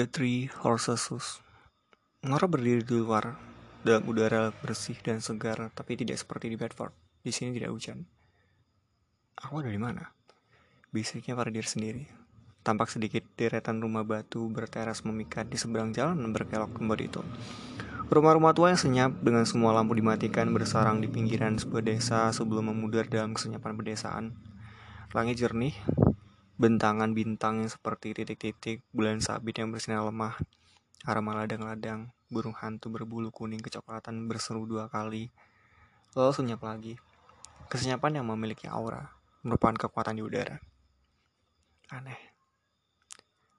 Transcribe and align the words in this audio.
The 0.00 0.08
Three 0.08 0.48
Horses 0.64 1.12
Nora 2.24 2.48
berdiri 2.48 2.80
di 2.80 2.96
luar 2.96 3.36
dalam 3.84 4.08
udara 4.08 4.48
bersih 4.48 4.96
dan 5.04 5.20
segar, 5.20 5.68
tapi 5.76 5.92
tidak 5.92 6.16
seperti 6.16 6.48
di 6.48 6.56
Bedford. 6.56 6.96
Di 7.20 7.28
sini 7.28 7.52
tidak 7.52 7.68
hujan. 7.68 8.08
Aku 9.44 9.60
dari 9.60 9.76
mana? 9.76 10.08
Bisiknya 10.88 11.36
pada 11.36 11.52
diri 11.52 11.68
sendiri. 11.68 12.08
Tampak 12.64 12.88
sedikit 12.88 13.28
deretan 13.36 13.76
rumah 13.76 14.00
batu 14.00 14.48
berteras 14.48 15.04
memikat 15.04 15.52
di 15.52 15.60
seberang 15.60 15.92
jalan 15.92 16.32
berkelok 16.32 16.80
kembali 16.80 17.04
itu. 17.04 17.20
Rumah-rumah 18.08 18.56
tua 18.56 18.72
yang 18.72 18.80
senyap 18.80 19.12
dengan 19.20 19.44
semua 19.44 19.76
lampu 19.76 19.92
dimatikan 19.92 20.48
bersarang 20.48 21.04
di 21.04 21.12
pinggiran 21.12 21.60
sebuah 21.60 21.84
desa 21.84 22.32
sebelum 22.32 22.72
memudar 22.72 23.04
dalam 23.04 23.36
kesenyapan 23.36 23.76
pedesaan. 23.76 24.32
Langit 25.12 25.44
jernih, 25.44 25.76
bentangan 26.60 27.16
bintang 27.16 27.64
yang 27.64 27.72
seperti 27.72 28.12
titik-titik 28.12 28.84
bulan 28.92 29.24
sabit 29.24 29.64
yang 29.64 29.72
bersinar 29.72 30.04
lemah, 30.04 30.36
aroma 31.08 31.32
ladang-ladang, 31.32 32.12
burung 32.28 32.52
hantu 32.52 32.92
berbulu 32.92 33.32
kuning 33.32 33.64
kecoklatan 33.64 34.28
berseru 34.28 34.68
dua 34.68 34.92
kali, 34.92 35.32
lalu 36.12 36.32
senyap 36.36 36.60
lagi. 36.60 37.00
Kesenyapan 37.72 38.20
yang 38.20 38.28
memiliki 38.28 38.68
aura, 38.68 39.08
merupakan 39.40 39.88
kekuatan 39.88 40.20
di 40.20 40.22
udara. 40.26 40.60
Aneh. 41.96 42.20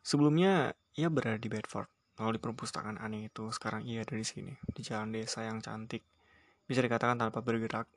Sebelumnya, 0.06 0.78
ia 0.94 1.10
berada 1.10 1.42
di 1.42 1.50
Bedford, 1.50 1.90
lalu 2.22 2.38
di 2.38 2.42
perpustakaan 2.46 3.02
aneh 3.02 3.34
itu, 3.34 3.50
sekarang 3.50 3.82
ia 3.82 4.06
ada 4.06 4.14
di 4.14 4.22
sini, 4.22 4.54
di 4.78 4.86
jalan 4.86 5.10
desa 5.10 5.42
yang 5.42 5.58
cantik, 5.58 6.06
bisa 6.70 6.86
dikatakan 6.86 7.18
tanpa 7.18 7.42
bergerak, 7.42 7.90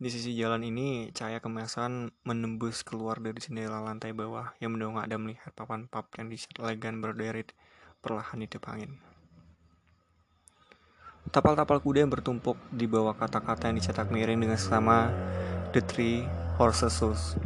di 0.00 0.08
sisi 0.08 0.32
jalan 0.32 0.64
ini, 0.64 1.12
cahaya 1.12 1.44
kemasan 1.44 2.08
menembus 2.24 2.80
keluar 2.80 3.20
dari 3.20 3.36
jendela 3.36 3.84
lantai 3.84 4.16
bawah 4.16 4.56
yang 4.56 4.72
mendongak 4.72 5.12
dan 5.12 5.20
melihat 5.20 5.52
papan 5.52 5.84
pub 5.92 6.08
yang 6.16 6.32
dicat 6.32 6.56
elegan 6.56 7.04
berderet 7.04 7.52
perlahan 8.00 8.40
ditepangin. 8.40 8.96
Tapal-tapal 11.28 11.84
kuda 11.84 12.08
yang 12.08 12.08
bertumpuk 12.08 12.56
di 12.72 12.88
bawah 12.88 13.12
kata-kata 13.12 13.68
yang 13.68 13.76
dicetak 13.76 14.08
miring 14.08 14.40
dengan 14.40 14.56
sama 14.56 15.12
The 15.76 15.84
Three 15.84 16.24
Horses 16.56 16.96
Shoes. 16.96 17.36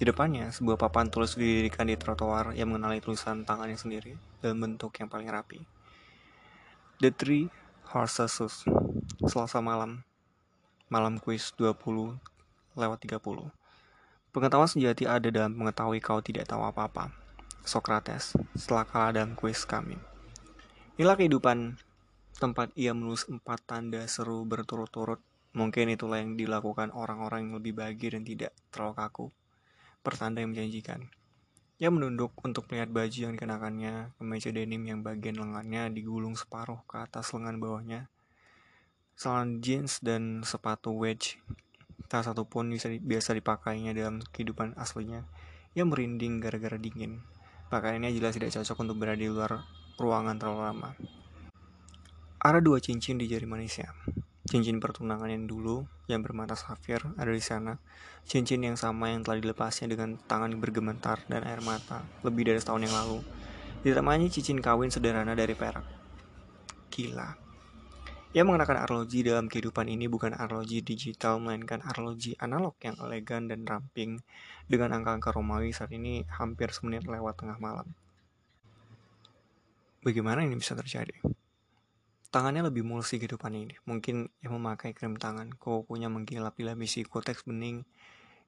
Di 0.00 0.08
depannya, 0.08 0.48
sebuah 0.48 0.80
papan 0.80 1.12
tulis 1.12 1.36
didirikan 1.36 1.92
di 1.92 2.00
trotoar 2.00 2.56
yang 2.56 2.72
mengenali 2.72 3.04
tulisan 3.04 3.44
tangannya 3.44 3.76
sendiri 3.76 4.16
dalam 4.40 4.64
bentuk 4.64 4.96
yang 4.96 5.12
paling 5.12 5.28
rapi. 5.28 5.60
The 7.04 7.12
Three 7.12 7.52
Horses 7.92 8.32
Shoes. 8.32 8.64
Selasa 9.28 9.60
malam, 9.60 10.07
malam 10.88 11.20
kuis 11.20 11.52
20 11.60 12.16
lewat 12.72 12.98
30. 13.04 13.20
Pengetahuan 14.32 14.70
sejati 14.72 15.04
ada 15.04 15.28
dalam 15.28 15.52
mengetahui 15.52 16.00
kau 16.00 16.24
tidak 16.24 16.48
tahu 16.48 16.64
apa-apa. 16.64 17.12
Socrates, 17.60 18.32
setelah 18.56 18.88
kalah 18.88 19.12
dalam 19.12 19.36
kuis 19.36 19.68
kami. 19.68 20.00
Inilah 20.96 21.20
kehidupan 21.20 21.76
tempat 22.40 22.72
ia 22.72 22.96
menulis 22.96 23.28
empat 23.28 23.68
tanda 23.68 24.00
seru 24.08 24.48
berturut-turut. 24.48 25.20
Mungkin 25.52 25.92
itulah 25.92 26.24
yang 26.24 26.40
dilakukan 26.40 26.88
orang-orang 26.96 27.48
yang 27.48 27.54
lebih 27.60 27.76
bahagia 27.76 28.16
dan 28.16 28.24
tidak 28.24 28.56
terlalu 28.72 28.94
kaku. 28.96 29.26
Pertanda 30.00 30.40
yang 30.40 30.56
menjanjikan. 30.56 31.12
Ia 31.78 31.92
menunduk 31.92 32.32
untuk 32.40 32.64
melihat 32.72 32.90
baju 32.90 33.18
yang 33.28 33.36
dikenakannya, 33.36 34.16
kemeja 34.16 34.50
denim 34.50 34.82
yang 34.88 35.04
bagian 35.04 35.36
lengannya 35.36 35.92
digulung 35.92 36.34
separuh 36.34 36.80
ke 36.88 36.96
atas 37.04 37.30
lengan 37.36 37.60
bawahnya, 37.60 38.08
Selain 39.18 39.58
jeans 39.58 39.98
dan 39.98 40.46
sepatu 40.46 40.94
wedge, 40.94 41.42
tak 42.06 42.22
satu 42.22 42.46
pun 42.46 42.70
bisa 42.70 42.86
biasa 42.86 43.34
dipakainya 43.34 43.90
dalam 43.90 44.22
kehidupan 44.22 44.78
aslinya. 44.78 45.26
Ia 45.74 45.82
merinding 45.82 46.38
gara-gara 46.38 46.78
dingin. 46.78 47.26
Pakaiannya 47.66 48.14
jelas 48.14 48.38
tidak 48.38 48.54
cocok 48.54 48.78
untuk 48.78 49.02
berada 49.02 49.18
di 49.18 49.26
luar 49.26 49.66
ruangan 49.98 50.38
terlalu 50.38 50.62
lama. 50.70 50.90
Ada 52.38 52.62
dua 52.62 52.78
cincin 52.78 53.18
di 53.18 53.26
jari 53.26 53.42
manisnya. 53.42 53.90
Cincin 54.46 54.78
pertunangan 54.78 55.26
yang 55.26 55.50
dulu, 55.50 55.82
yang 56.06 56.22
bermata 56.22 56.54
safir, 56.54 57.02
ada 57.18 57.34
di 57.34 57.42
sana. 57.42 57.74
Cincin 58.22 58.62
yang 58.62 58.78
sama 58.78 59.10
yang 59.10 59.26
telah 59.26 59.42
dilepasnya 59.42 59.90
dengan 59.90 60.14
tangan 60.30 60.54
bergemetar 60.62 61.26
dan 61.26 61.42
air 61.42 61.58
mata, 61.66 62.06
lebih 62.22 62.54
dari 62.54 62.62
setahun 62.62 62.86
yang 62.86 62.94
lalu. 62.94 63.26
Ditemani 63.82 64.30
cincin 64.30 64.62
kawin 64.62 64.94
sederhana 64.94 65.34
dari 65.34 65.58
perak. 65.58 65.82
Gila, 66.94 67.47
ia 68.36 68.44
mengenakan 68.44 68.84
arloji 68.84 69.24
dalam 69.24 69.48
kehidupan 69.48 69.88
ini 69.88 70.04
bukan 70.04 70.36
arloji 70.36 70.84
digital, 70.84 71.40
melainkan 71.40 71.80
arloji 71.80 72.36
analog 72.36 72.76
yang 72.84 72.92
elegan 73.00 73.48
dan 73.48 73.64
ramping 73.64 74.20
dengan 74.68 75.00
angka-angka 75.00 75.32
Romawi 75.32 75.72
saat 75.72 75.88
ini 75.96 76.28
hampir 76.36 76.68
semenit 76.76 77.08
lewat 77.08 77.40
tengah 77.40 77.56
malam. 77.56 77.88
Bagaimana 80.04 80.44
ini 80.44 80.60
bisa 80.60 80.76
terjadi? 80.76 81.16
Tangannya 82.28 82.68
lebih 82.68 82.84
mulus 82.84 83.08
di 83.08 83.16
kehidupan 83.16 83.56
ini. 83.56 83.72
Mungkin 83.88 84.28
ia 84.44 84.50
memakai 84.52 84.92
krim 84.92 85.16
tangan, 85.16 85.56
kukunya 85.56 86.12
menggilap 86.12 86.52
di 86.52 86.68
dilapisi 86.68 87.08
koteks 87.08 87.48
bening. 87.48 87.80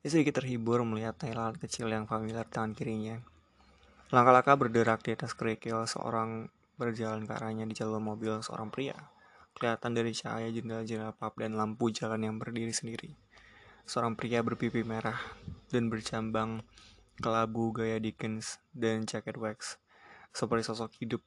Ia 0.04 0.08
sedikit 0.12 0.44
terhibur 0.44 0.84
melihat 0.84 1.16
Thailand 1.16 1.56
kecil 1.56 1.88
yang 1.88 2.04
familiar 2.04 2.44
tangan 2.44 2.76
kirinya. 2.76 3.16
Langkah-langkah 4.12 4.60
berderak 4.60 5.00
di 5.00 5.16
atas 5.16 5.32
kerikil 5.32 5.88
seorang 5.88 6.52
berjalan 6.76 7.24
ke 7.24 7.32
arahnya 7.32 7.64
di 7.64 7.72
jalur 7.72 8.00
mobil 8.00 8.44
seorang 8.44 8.68
pria 8.68 8.96
kelihatan 9.56 9.96
dari 9.96 10.12
cahaya 10.14 10.48
jendela-jendela 10.50 11.14
pub 11.16 11.34
dan 11.38 11.58
lampu 11.58 11.90
jalan 11.90 12.22
yang 12.22 12.36
berdiri 12.36 12.70
sendiri. 12.70 13.14
Seorang 13.88 14.14
pria 14.14 14.44
berpipi 14.44 14.86
merah 14.86 15.18
dan 15.72 15.90
bercambang 15.90 16.62
kelabu 17.18 17.74
gaya 17.74 17.98
Dickens 17.98 18.62
dan 18.72 19.04
jaket 19.04 19.36
wax. 19.36 19.76
Seperti 20.30 20.70
sosok 20.70 20.94
hidup 21.02 21.22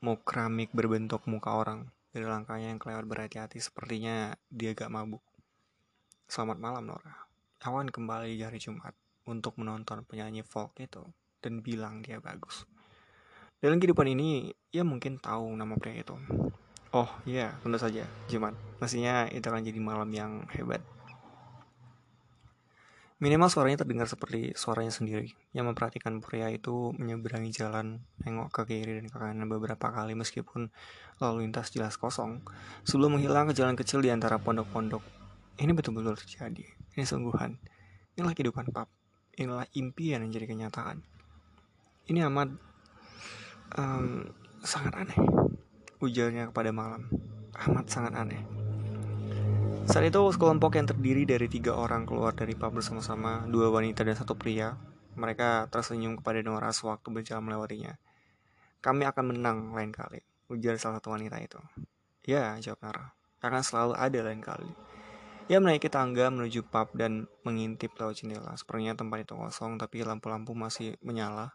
mau 0.00 0.16
keramik 0.20 0.72
berbentuk 0.72 1.24
muka 1.28 1.52
orang. 1.52 1.92
Dari 2.10 2.24
langkahnya 2.24 2.72
yang 2.72 2.80
kelewat 2.80 3.04
berhati-hati 3.04 3.60
sepertinya 3.60 4.32
dia 4.48 4.72
gak 4.72 4.88
mabuk. 4.88 5.20
Selamat 6.26 6.56
malam 6.56 6.88
Nora. 6.88 7.28
Awan 7.66 7.92
kembali 7.92 8.32
di 8.32 8.42
hari 8.42 8.56
Jumat 8.56 8.96
untuk 9.28 9.58
menonton 9.60 10.06
penyanyi 10.06 10.40
folk 10.40 10.72
itu 10.80 11.02
dan 11.44 11.60
bilang 11.60 12.00
dia 12.00 12.18
bagus. 12.22 12.64
Dalam 13.60 13.76
kehidupan 13.76 14.06
ini, 14.10 14.52
ia 14.72 14.84
mungkin 14.86 15.18
tahu 15.20 15.52
nama 15.52 15.74
pria 15.76 16.00
itu. 16.00 16.16
Oh 16.96 17.04
iya, 17.28 17.52
tentu 17.60 17.76
saja, 17.76 18.08
Jumat. 18.24 18.56
Mestinya 18.80 19.28
itu 19.28 19.44
akan 19.44 19.60
jadi 19.60 19.76
malam 19.76 20.08
yang 20.16 20.48
hebat. 20.48 20.80
Minimal 23.20 23.52
suaranya 23.52 23.84
terdengar 23.84 24.08
seperti 24.08 24.56
suaranya 24.56 24.88
sendiri, 24.88 25.36
yang 25.52 25.68
memperhatikan 25.68 26.24
pria 26.24 26.48
itu 26.48 26.96
menyeberangi 26.96 27.52
jalan, 27.52 28.00
nengok 28.24 28.48
ke 28.48 28.62
kiri 28.72 28.96
dan 28.96 29.12
ke 29.12 29.16
kanan 29.16 29.44
beberapa 29.44 29.92
kali 29.92 30.16
meskipun 30.16 30.72
lalu 31.20 31.44
lintas 31.44 31.68
jelas 31.68 32.00
kosong, 32.00 32.40
sebelum 32.88 33.20
menghilang 33.20 33.52
ke 33.52 33.56
jalan 33.56 33.76
kecil 33.76 34.00
di 34.00 34.08
antara 34.08 34.40
pondok-pondok. 34.40 35.04
Ini 35.60 35.76
betul-betul 35.76 36.16
terjadi, 36.16 36.64
ini 36.96 37.04
sungguhan. 37.04 37.60
Inilah 38.16 38.32
kehidupan 38.32 38.72
pap, 38.72 38.88
inilah 39.36 39.68
impian 39.76 40.24
yang 40.24 40.32
jadi 40.32 40.48
kenyataan. 40.48 41.04
Ini 42.08 42.24
amat 42.32 42.56
um, 43.76 44.32
sangat 44.64 44.96
aneh 44.96 45.20
ujarnya 46.00 46.52
kepada 46.52 46.70
malam. 46.72 47.08
Amat 47.56 47.88
sangat 47.88 48.12
aneh. 48.16 48.44
Saat 49.86 50.10
itu 50.10 50.18
sekelompok 50.18 50.76
yang 50.76 50.90
terdiri 50.90 51.22
dari 51.22 51.46
tiga 51.46 51.78
orang 51.78 52.04
keluar 52.04 52.34
dari 52.34 52.58
pub 52.58 52.74
bersama-sama, 52.74 53.46
dua 53.46 53.70
wanita 53.70 54.02
dan 54.02 54.18
satu 54.18 54.34
pria. 54.34 54.74
Mereka 55.16 55.70
tersenyum 55.72 56.18
kepada 56.20 56.42
Nora 56.42 56.74
sewaktu 56.74 57.08
berjalan 57.08 57.46
melewatinya. 57.46 57.96
Kami 58.82 59.06
akan 59.06 59.24
menang 59.32 59.58
lain 59.72 59.94
kali, 59.94 60.20
ujar 60.52 60.76
salah 60.76 60.98
satu 61.00 61.14
wanita 61.14 61.38
itu. 61.40 61.62
Ya, 62.26 62.58
jawab 62.58 62.82
Nora. 62.82 63.14
Akan 63.40 63.62
selalu 63.62 63.94
ada 63.94 64.18
lain 64.26 64.42
kali. 64.42 64.70
Ia 65.46 65.62
menaiki 65.62 65.86
tangga 65.86 66.34
menuju 66.34 66.66
pub 66.66 66.90
dan 66.98 67.30
mengintip 67.46 67.94
lewat 67.94 68.18
jendela. 68.18 68.58
Sepertinya 68.58 68.98
tempat 68.98 69.22
itu 69.22 69.38
kosong, 69.38 69.78
tapi 69.78 70.02
lampu-lampu 70.02 70.50
masih 70.58 70.98
menyala. 71.06 71.54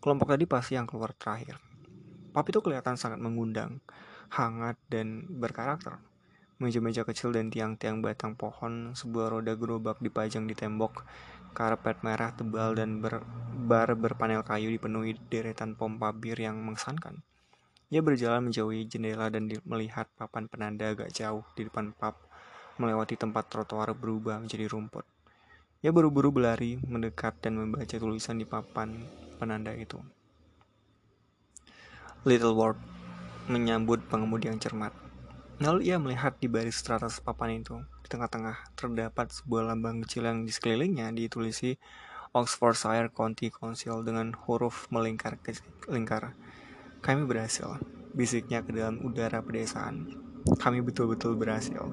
Kelompok 0.00 0.32
tadi 0.32 0.48
pasti 0.48 0.80
yang 0.80 0.88
keluar 0.88 1.12
terakhir. 1.12 1.60
Pub 2.36 2.44
itu 2.52 2.60
kelihatan 2.60 3.00
sangat 3.00 3.16
mengundang, 3.16 3.80
hangat 4.28 4.76
dan 4.92 5.24
berkarakter. 5.40 5.96
Meja-meja 6.60 7.00
kecil 7.00 7.32
dan 7.32 7.48
tiang-tiang 7.48 8.04
batang 8.04 8.36
pohon, 8.36 8.92
sebuah 8.92 9.32
roda 9.32 9.56
gerobak 9.56 10.04
dipajang 10.04 10.44
di 10.44 10.52
tembok, 10.52 11.00
karpet 11.56 12.04
merah 12.04 12.36
tebal 12.36 12.76
dan 12.76 13.00
ber, 13.00 13.24
bar 13.64 13.96
berpanel 13.96 14.44
kayu 14.44 14.68
dipenuhi 14.68 15.16
deretan 15.32 15.80
pompa 15.80 16.12
bir 16.12 16.36
yang 16.36 16.60
mengesankan. 16.60 17.24
Ia 17.88 18.04
berjalan 18.04 18.52
menjauhi 18.52 18.84
jendela 18.84 19.32
dan 19.32 19.48
melihat 19.64 20.04
papan 20.20 20.44
penanda 20.44 20.92
agak 20.92 21.16
jauh 21.16 21.40
di 21.56 21.64
depan 21.64 21.96
pub, 21.96 22.20
melewati 22.76 23.16
tempat 23.16 23.48
trotoar 23.48 23.96
berubah 23.96 24.44
menjadi 24.44 24.68
rumput. 24.68 25.08
Ia 25.80 25.88
buru-buru 25.88 26.36
berlari, 26.36 26.76
mendekat 26.84 27.40
dan 27.40 27.56
membaca 27.56 27.96
tulisan 27.96 28.36
di 28.36 28.44
papan 28.44 28.92
penanda 29.40 29.72
itu. 29.72 29.96
Little 32.26 32.58
Ward 32.58 32.74
menyambut 33.46 34.02
pengemudi 34.10 34.50
yang 34.50 34.58
cermat. 34.58 34.90
Lalu 35.62 35.86
ia 35.86 35.96
melihat 36.02 36.34
di 36.42 36.50
baris 36.50 36.82
teratas 36.82 37.22
papan 37.22 37.62
itu, 37.62 37.78
di 38.02 38.10
tengah-tengah 38.10 38.74
terdapat 38.74 39.30
sebuah 39.30 39.70
lambang 39.70 40.02
kecil 40.02 40.26
yang 40.26 40.42
di 40.42 40.50
sekelilingnya 40.50 41.14
ditulisi 41.14 41.78
Oxfordshire 42.34 43.14
County 43.14 43.54
Council 43.54 44.02
dengan 44.02 44.34
huruf 44.34 44.90
melingkar 44.90 45.38
ke 45.38 45.54
lingkar. 45.86 46.34
Kami 46.98 47.30
berhasil, 47.30 47.78
bisiknya 48.10 48.66
ke 48.66 48.74
dalam 48.74 49.06
udara 49.06 49.38
pedesaan. 49.38 50.10
Kami 50.58 50.82
betul-betul 50.82 51.38
berhasil. 51.38 51.86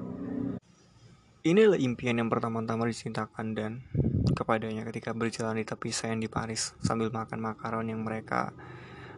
Inilah 1.46 1.78
impian 1.78 2.18
yang 2.18 2.26
pertama-tama 2.26 2.90
dicintakan 2.90 3.54
dan 3.54 3.86
kepadanya 4.34 4.82
ketika 4.90 5.14
berjalan 5.14 5.62
di 5.62 5.64
tepi 5.68 5.94
Seine 5.94 6.18
di 6.18 6.26
Paris 6.26 6.74
sambil 6.82 7.14
makan 7.14 7.38
makaron 7.38 7.86
yang 7.86 8.02
mereka 8.02 8.50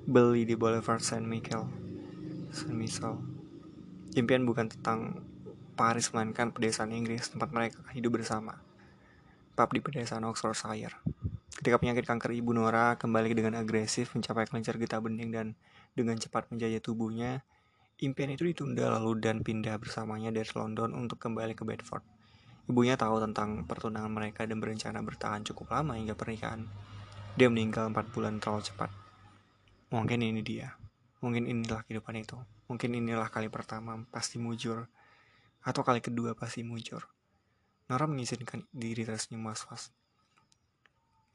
beli 0.06 0.46
di 0.46 0.54
Boulevard 0.54 1.02
Saint 1.02 1.26
Michel. 1.26 1.66
Saint 2.54 2.78
Michel. 2.78 3.18
Impian 4.14 4.46
bukan 4.46 4.70
tentang 4.70 5.18
Paris 5.74 6.14
melainkan 6.14 6.54
pedesaan 6.54 6.94
Inggris 6.94 7.26
tempat 7.26 7.50
mereka 7.50 7.82
hidup 7.90 8.14
bersama. 8.14 8.54
Pub 9.58 9.68
di 9.74 9.82
pedesaan 9.82 10.22
Oxfordshire. 10.30 10.94
Ketika 11.58 11.82
penyakit 11.82 12.06
kanker 12.06 12.30
ibu 12.38 12.54
Nora 12.54 12.94
kembali 12.94 13.34
dengan 13.34 13.58
agresif 13.58 14.14
mencapai 14.14 14.46
kelenjar 14.46 14.78
getah 14.78 15.02
bening 15.02 15.34
dan 15.34 15.58
dengan 15.98 16.14
cepat 16.22 16.54
menjajah 16.54 16.78
tubuhnya, 16.78 17.42
impian 17.98 18.30
itu 18.30 18.46
ditunda 18.46 18.86
lalu 18.86 19.18
dan 19.18 19.42
pindah 19.42 19.74
bersamanya 19.74 20.30
dari 20.30 20.46
London 20.54 20.94
untuk 20.94 21.18
kembali 21.18 21.58
ke 21.58 21.66
Bedford. 21.66 22.06
Ibunya 22.70 22.94
tahu 22.94 23.18
tentang 23.26 23.66
pertunangan 23.66 24.14
mereka 24.14 24.46
dan 24.46 24.62
berencana 24.62 25.02
bertahan 25.02 25.42
cukup 25.42 25.74
lama 25.74 25.98
hingga 25.98 26.14
pernikahan. 26.14 26.62
Dia 27.34 27.50
meninggal 27.50 27.90
empat 27.90 28.14
bulan 28.14 28.38
terlalu 28.38 28.70
cepat. 28.70 29.05
Mungkin 29.94 30.18
ini 30.18 30.42
dia. 30.42 30.74
Mungkin 31.22 31.46
inilah 31.46 31.86
kehidupan 31.86 32.18
itu. 32.18 32.34
Mungkin 32.66 32.98
inilah 32.98 33.30
kali 33.30 33.46
pertama 33.46 34.02
pasti 34.10 34.42
mujur. 34.42 34.90
Atau 35.62 35.86
kali 35.86 36.02
kedua 36.02 36.34
pasti 36.34 36.66
mujur. 36.66 37.06
Nora 37.86 38.10
mengizinkan 38.10 38.66
diri 38.74 39.06
tersenyum 39.06 39.46
was-was. 39.46 39.94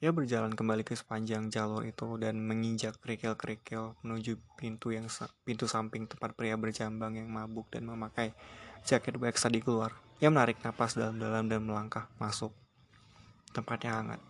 Ia 0.01 0.09
berjalan 0.09 0.51
kembali 0.57 0.81
ke 0.81 0.97
sepanjang 0.97 1.53
jalur 1.53 1.85
itu 1.85 2.17
dan 2.17 2.41
menginjak 2.41 2.97
kerikil-kerikil 3.05 3.95
menuju 4.01 4.35
pintu 4.57 4.89
yang 4.89 5.05
pintu 5.45 5.69
samping 5.69 6.09
tempat 6.09 6.33
pria 6.33 6.57
berjambang 6.57 7.21
yang 7.21 7.29
mabuk 7.29 7.69
dan 7.69 7.85
memakai 7.85 8.33
jaket 8.81 9.15
wax 9.21 9.45
tadi 9.45 9.61
keluar. 9.61 9.93
Ia 10.17 10.33
menarik 10.33 10.57
napas 10.65 10.97
dalam-dalam 10.97 11.45
dan 11.47 11.61
melangkah 11.61 12.09
masuk. 12.17 12.49
Tempatnya 13.53 14.01
hangat 14.01 14.21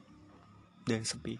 dan 0.83 1.07
sepi. 1.07 1.39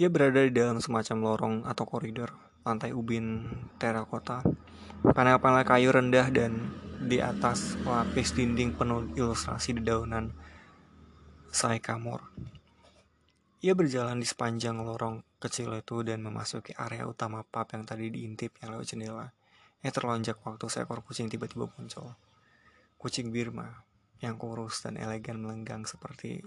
Ia 0.00 0.08
berada 0.08 0.40
di 0.40 0.48
dalam 0.48 0.80
semacam 0.80 1.16
lorong 1.20 1.56
atau 1.68 1.84
koridor, 1.84 2.32
lantai 2.64 2.96
ubin 2.96 3.44
terakota, 3.76 4.40
panel-panel 5.04 5.68
kayu 5.68 5.92
rendah 5.92 6.32
dan 6.32 6.72
di 6.96 7.20
atas 7.20 7.76
lapis 7.84 8.32
dinding 8.32 8.72
penuh 8.72 9.04
ilustrasi 9.12 9.76
dedaunan 9.76 10.32
kamur. 11.84 12.24
Ia 13.60 13.76
berjalan 13.76 14.16
di 14.16 14.24
sepanjang 14.24 14.80
lorong 14.80 15.20
kecil 15.36 15.76
itu 15.76 16.00
dan 16.00 16.24
memasuki 16.24 16.72
area 16.72 17.04
utama 17.04 17.44
pub 17.44 17.68
yang 17.76 17.84
tadi 17.84 18.08
diintip 18.08 18.56
yang 18.64 18.72
lewat 18.72 18.88
jendela. 18.88 19.28
Ia 19.84 19.92
terlonjak 19.92 20.40
waktu 20.40 20.72
seekor 20.72 21.04
kucing 21.04 21.28
tiba-tiba 21.28 21.68
muncul. 21.68 22.16
Kucing 22.96 23.28
Birma 23.28 23.84
yang 24.24 24.40
kurus 24.40 24.80
dan 24.80 24.96
elegan 24.96 25.36
melenggang 25.36 25.84
seperti 25.84 26.40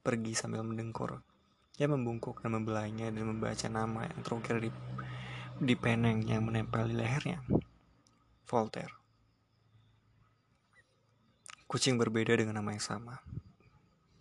pergi 0.00 0.32
sambil 0.32 0.64
mendengkur. 0.64 1.20
Ia 1.82 1.90
membungkuk 1.90 2.38
dan 2.46 2.54
membelainya 2.54 3.10
dan 3.10 3.26
membaca 3.26 3.66
nama 3.66 4.06
yang 4.06 4.22
terukir 4.22 4.62
di, 4.62 4.70
di 5.58 5.74
peneng 5.74 6.22
yang 6.22 6.46
menempel 6.46 6.86
di 6.86 6.94
lehernya. 6.94 7.42
Voltaire. 8.46 8.94
Kucing 11.66 11.98
berbeda 11.98 12.38
dengan 12.38 12.62
nama 12.62 12.70
yang 12.70 12.78
sama. 12.78 13.18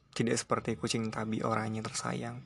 Tidak 0.09 0.33
seperti 0.33 0.73
kucing 0.73 1.13
tabi 1.13 1.45
orangnya 1.45 1.85
tersayang. 1.85 2.41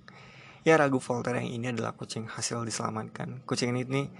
Ya 0.67 0.75
ragu 0.75 1.00
Voltaire 1.00 1.39
yang 1.39 1.63
ini 1.63 1.71
adalah 1.71 1.95
kucing 1.95 2.27
hasil 2.27 2.67
diselamatkan. 2.67 3.39
Kucing 3.47 3.71
ini 3.71 4.12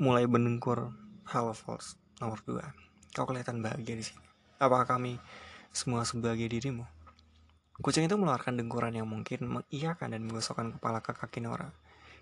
mulai 0.00 0.24
mendengkur. 0.24 0.88
Halo 1.28 1.52
Volts, 1.52 2.00
nomor 2.16 2.40
2. 2.48 3.12
Kau 3.12 3.28
kelihatan 3.28 3.60
bahagia 3.60 3.92
di 3.92 4.08
sini. 4.08 4.24
Apakah 4.56 4.96
kami 4.96 5.20
semua 5.68 6.08
sebagai 6.08 6.48
dirimu? 6.48 6.88
Kucing 7.80 8.04
itu 8.04 8.16
mengeluarkan 8.20 8.60
dengkuran 8.60 8.92
yang 8.92 9.08
mungkin 9.08 9.40
mengiyakan 9.48 10.12
dan 10.12 10.20
menggosokkan 10.28 10.76
kepala 10.76 11.00
ke 11.00 11.16
kaki 11.16 11.40
Nora. 11.40 11.72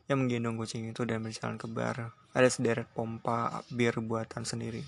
Yang 0.06 0.18
menggendong 0.22 0.54
kucing 0.54 0.86
itu 0.86 1.02
dan 1.02 1.18
berjalan 1.18 1.58
ke 1.58 1.66
bar. 1.66 2.14
Ada 2.30 2.46
sederet 2.46 2.86
pompa 2.94 3.66
bir 3.66 3.98
buatan 3.98 4.46
sendiri. 4.46 4.86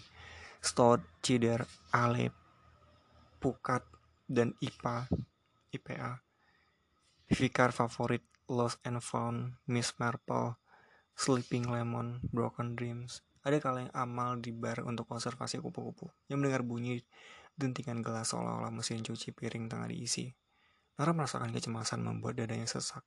Stout, 0.62 1.02
cider, 1.26 1.66
ale, 1.90 2.30
pukat, 3.42 3.82
dan 4.30 4.54
IPA, 4.62 5.10
IPA. 5.74 6.22
Vicar 7.34 7.74
favorit, 7.74 8.22
Lost 8.46 8.78
and 8.86 9.02
Found, 9.02 9.58
Miss 9.66 9.98
Marple, 9.98 10.54
Sleeping 11.18 11.66
Lemon, 11.66 12.22
Broken 12.30 12.78
Dreams, 12.78 13.26
ada 13.40 13.56
kaleng 13.56 13.88
amal 13.96 14.36
di 14.36 14.52
bar 14.52 14.84
untuk 14.84 15.08
konservasi 15.08 15.58
kupu-kupu 15.64 16.12
yang 16.28 16.44
mendengar 16.44 16.60
bunyi 16.60 17.00
dentingan 17.56 18.04
gelas 18.04 18.32
seolah-olah 18.32 18.68
mesin 18.68 19.00
cuci 19.00 19.32
piring 19.32 19.68
tengah 19.68 19.88
diisi. 19.88 20.28
Nara 20.98 21.12
merasakan 21.14 21.54
kecemasan 21.54 22.00
membuat 22.02 22.40
dadanya 22.40 22.66
sesak. 22.66 23.04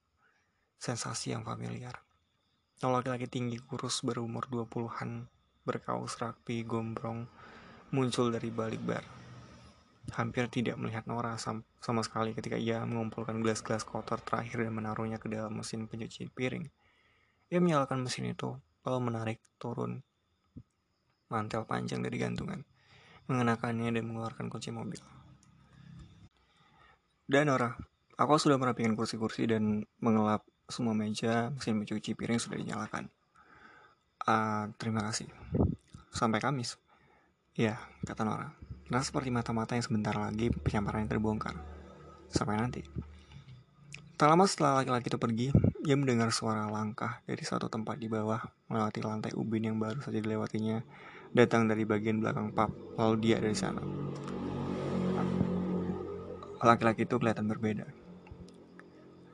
Sensasi 0.77 1.35
yang 1.35 1.43
familiar. 1.43 1.99
Laki-laki 2.83 3.31
tinggi 3.31 3.59
kurus 3.63 4.03
berumur 4.03 4.47
20-an 4.51 5.31
berkaus 5.63 6.19
rapi 6.19 6.67
gombrong 6.67 7.23
muncul 7.95 8.27
dari 8.27 8.51
balik 8.51 8.83
bar. 8.83 9.05
Hampir 10.19 10.51
tidak 10.51 10.75
melihat 10.75 11.07
Nora 11.07 11.39
sama 11.39 12.01
sekali 12.03 12.35
ketika 12.35 12.59
ia 12.59 12.83
mengumpulkan 12.83 13.39
gelas-gelas 13.39 13.87
kotor 13.87 14.19
terakhir 14.19 14.67
dan 14.67 14.75
menaruhnya 14.75 15.15
ke 15.15 15.31
dalam 15.31 15.55
mesin 15.55 15.87
pencuci 15.87 16.27
piring. 16.27 16.67
Ia 17.47 17.63
menyalakan 17.63 18.03
mesin 18.03 18.27
itu, 18.27 18.51
lalu 18.83 18.99
menarik 18.99 19.39
turun 19.55 20.03
mantel 21.31 21.63
panjang 21.63 22.03
dari 22.03 22.19
gantungan, 22.19 22.67
mengenakannya 23.31 23.95
dan 23.95 24.03
mengeluarkan 24.03 24.51
kunci 24.51 24.75
mobil. 24.75 24.99
Dan 27.33 27.49
Nora, 27.49 27.73
aku 28.13 28.37
sudah 28.37 28.61
merapikan 28.61 28.93
kursi-kursi 28.93 29.49
dan 29.49 29.81
mengelap 29.97 30.45
semua 30.69 30.93
meja, 30.93 31.49
mesin 31.49 31.81
mencuci 31.81 32.13
piring 32.13 32.37
sudah 32.37 32.61
dinyalakan. 32.61 33.09
Uh, 34.21 34.69
terima 34.77 35.01
kasih. 35.09 35.25
Sampai 36.13 36.37
Kamis. 36.37 36.77
Ya, 37.57 37.81
kata 38.05 38.21
Nora. 38.21 38.53
Nah, 38.93 39.01
seperti 39.01 39.33
mata-mata 39.33 39.73
yang 39.73 39.81
sebentar 39.81 40.13
lagi 40.13 40.53
penyamarannya 40.53 41.09
terbongkar. 41.09 41.57
Sampai 42.29 42.53
nanti. 42.53 42.85
Tak 44.13 44.29
lama 44.29 44.45
setelah 44.45 44.85
laki-laki 44.85 45.09
itu 45.09 45.17
pergi, 45.17 45.47
ia 45.89 45.97
mendengar 45.97 46.29
suara 46.29 46.69
langkah 46.69 47.25
dari 47.25 47.41
suatu 47.41 47.65
tempat 47.65 47.97
di 47.97 48.13
bawah 48.13 48.45
melewati 48.69 49.01
lantai 49.01 49.33
ubin 49.33 49.73
yang 49.73 49.81
baru 49.81 50.05
saja 50.05 50.21
dilewatinya 50.21 50.85
datang 51.33 51.65
dari 51.65 51.81
bagian 51.81 52.21
belakang 52.21 52.53
pub, 52.53 52.69
lalu 52.93 53.25
dia 53.25 53.41
dari 53.41 53.57
sana. 53.57 53.81
Laki-laki 56.63 57.03
itu 57.03 57.19
kelihatan 57.19 57.51
berbeda. 57.51 57.83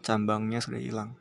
Cambangnya 0.01 0.57
sudah 0.65 0.81
hilang. 0.81 1.13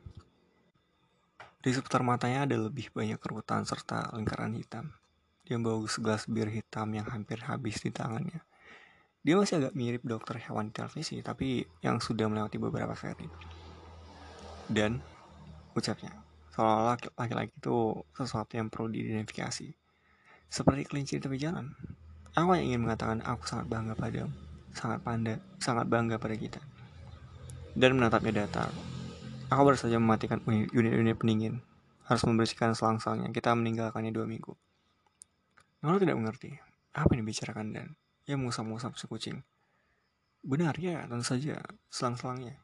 Di 1.61 1.69
seputar 1.69 2.01
matanya 2.01 2.49
ada 2.49 2.57
lebih 2.57 2.89
banyak 2.89 3.21
kerutan 3.21 3.61
serta 3.61 4.09
lingkaran 4.17 4.57
hitam. 4.57 4.89
Dia 5.45 5.61
membawa 5.61 5.85
segelas 5.85 6.25
bir 6.25 6.49
hitam 6.49 6.89
yang 6.97 7.05
hampir 7.05 7.45
habis 7.45 7.77
di 7.85 7.93
tangannya. 7.93 8.41
Dia 9.21 9.37
masih 9.37 9.61
agak 9.61 9.77
mirip 9.77 10.01
dokter 10.01 10.41
hewan 10.41 10.71
di 10.71 10.81
televisi, 10.81 11.21
tapi 11.21 11.61
yang 11.85 12.01
sudah 12.01 12.25
melewati 12.25 12.57
beberapa 12.57 12.97
seri. 12.97 13.29
Dan, 14.65 14.97
ucapnya, 15.77 16.09
seolah-olah 16.57 16.97
laki-laki 17.21 17.53
itu 17.53 18.01
sesuatu 18.17 18.57
yang 18.57 18.73
perlu 18.73 18.89
diidentifikasi 18.89 19.77
seperti 20.49 20.81
kelinci 20.89 21.19
di 21.19 21.21
tepi 21.21 21.37
jalan. 21.37 21.69
Aku 22.33 22.57
yang 22.57 22.73
ingin 22.73 22.81
mengatakan 22.87 23.21
aku 23.21 23.45
sangat 23.45 23.69
bangga 23.69 23.93
padamu, 23.93 24.33
sangat 24.73 24.99
panda, 25.01 25.37
sangat 25.57 25.85
bangga 25.89 26.17
pada 26.21 26.35
kita. 26.37 26.61
Dan 27.73 27.97
menatapnya 27.97 28.45
datar. 28.45 28.69
Aku 29.49 29.61
baru 29.65 29.77
saja 29.77 29.97
mematikan 29.97 30.41
unit-unit 30.47 31.17
pendingin. 31.17 31.61
Harus 32.05 32.25
membersihkan 32.25 32.73
selang-selangnya. 32.73 33.29
Kita 33.33 33.53
meninggalkannya 33.53 34.13
dua 34.13 34.25
minggu. 34.25 34.53
Nona 35.81 35.97
tidak 36.01 36.19
mengerti 36.19 36.51
apa 36.91 37.13
yang 37.15 37.23
dibicarakan 37.23 37.67
dan 37.71 37.87
ia 38.27 38.35
mengusap-ngusap 38.35 38.99
si 38.99 39.05
kucing. 39.07 39.37
Benar 40.43 40.75
ya, 40.75 41.07
tentu 41.07 41.23
saja 41.23 41.61
selang-selangnya. 41.87 42.59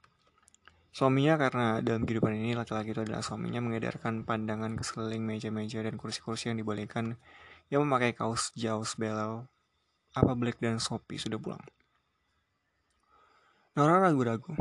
Suaminya 0.96 1.36
karena 1.36 1.84
dalam 1.84 2.08
kehidupan 2.08 2.40
ini 2.40 2.56
laki-laki 2.56 2.96
itu 2.96 3.04
adalah 3.04 3.20
suaminya 3.20 3.60
mengedarkan 3.60 4.24
pandangan 4.24 4.80
ke 4.80 4.84
sekeliling 4.88 5.28
meja-meja 5.28 5.84
dan 5.84 6.00
kursi-kursi 6.00 6.48
yang 6.48 6.56
dibolehkan 6.56 7.20
yang 7.68 7.84
memakai 7.84 8.16
kaos 8.16 8.56
Jaws 8.56 8.96
Belel, 8.96 9.44
apa 10.16 10.32
Black 10.40 10.64
dan 10.64 10.80
Sophie 10.80 11.20
sudah 11.20 11.36
pulang. 11.36 11.60
Nora 13.76 14.00
ragu-ragu. 14.00 14.56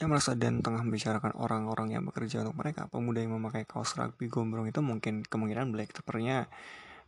Yang 0.00 0.08
merasa 0.08 0.32
dan 0.32 0.64
tengah 0.64 0.80
membicarakan 0.80 1.36
orang-orang 1.36 1.92
yang 1.92 2.02
bekerja 2.08 2.40
untuk 2.40 2.56
mereka. 2.56 2.88
Pemuda 2.88 3.20
yang 3.20 3.36
memakai 3.36 3.68
kaos 3.68 3.92
rugby 3.92 4.32
gombrong 4.32 4.64
itu 4.64 4.80
mungkin 4.80 5.20
kemungkinan 5.20 5.68
Black, 5.68 5.92
sepertinya 5.92 6.48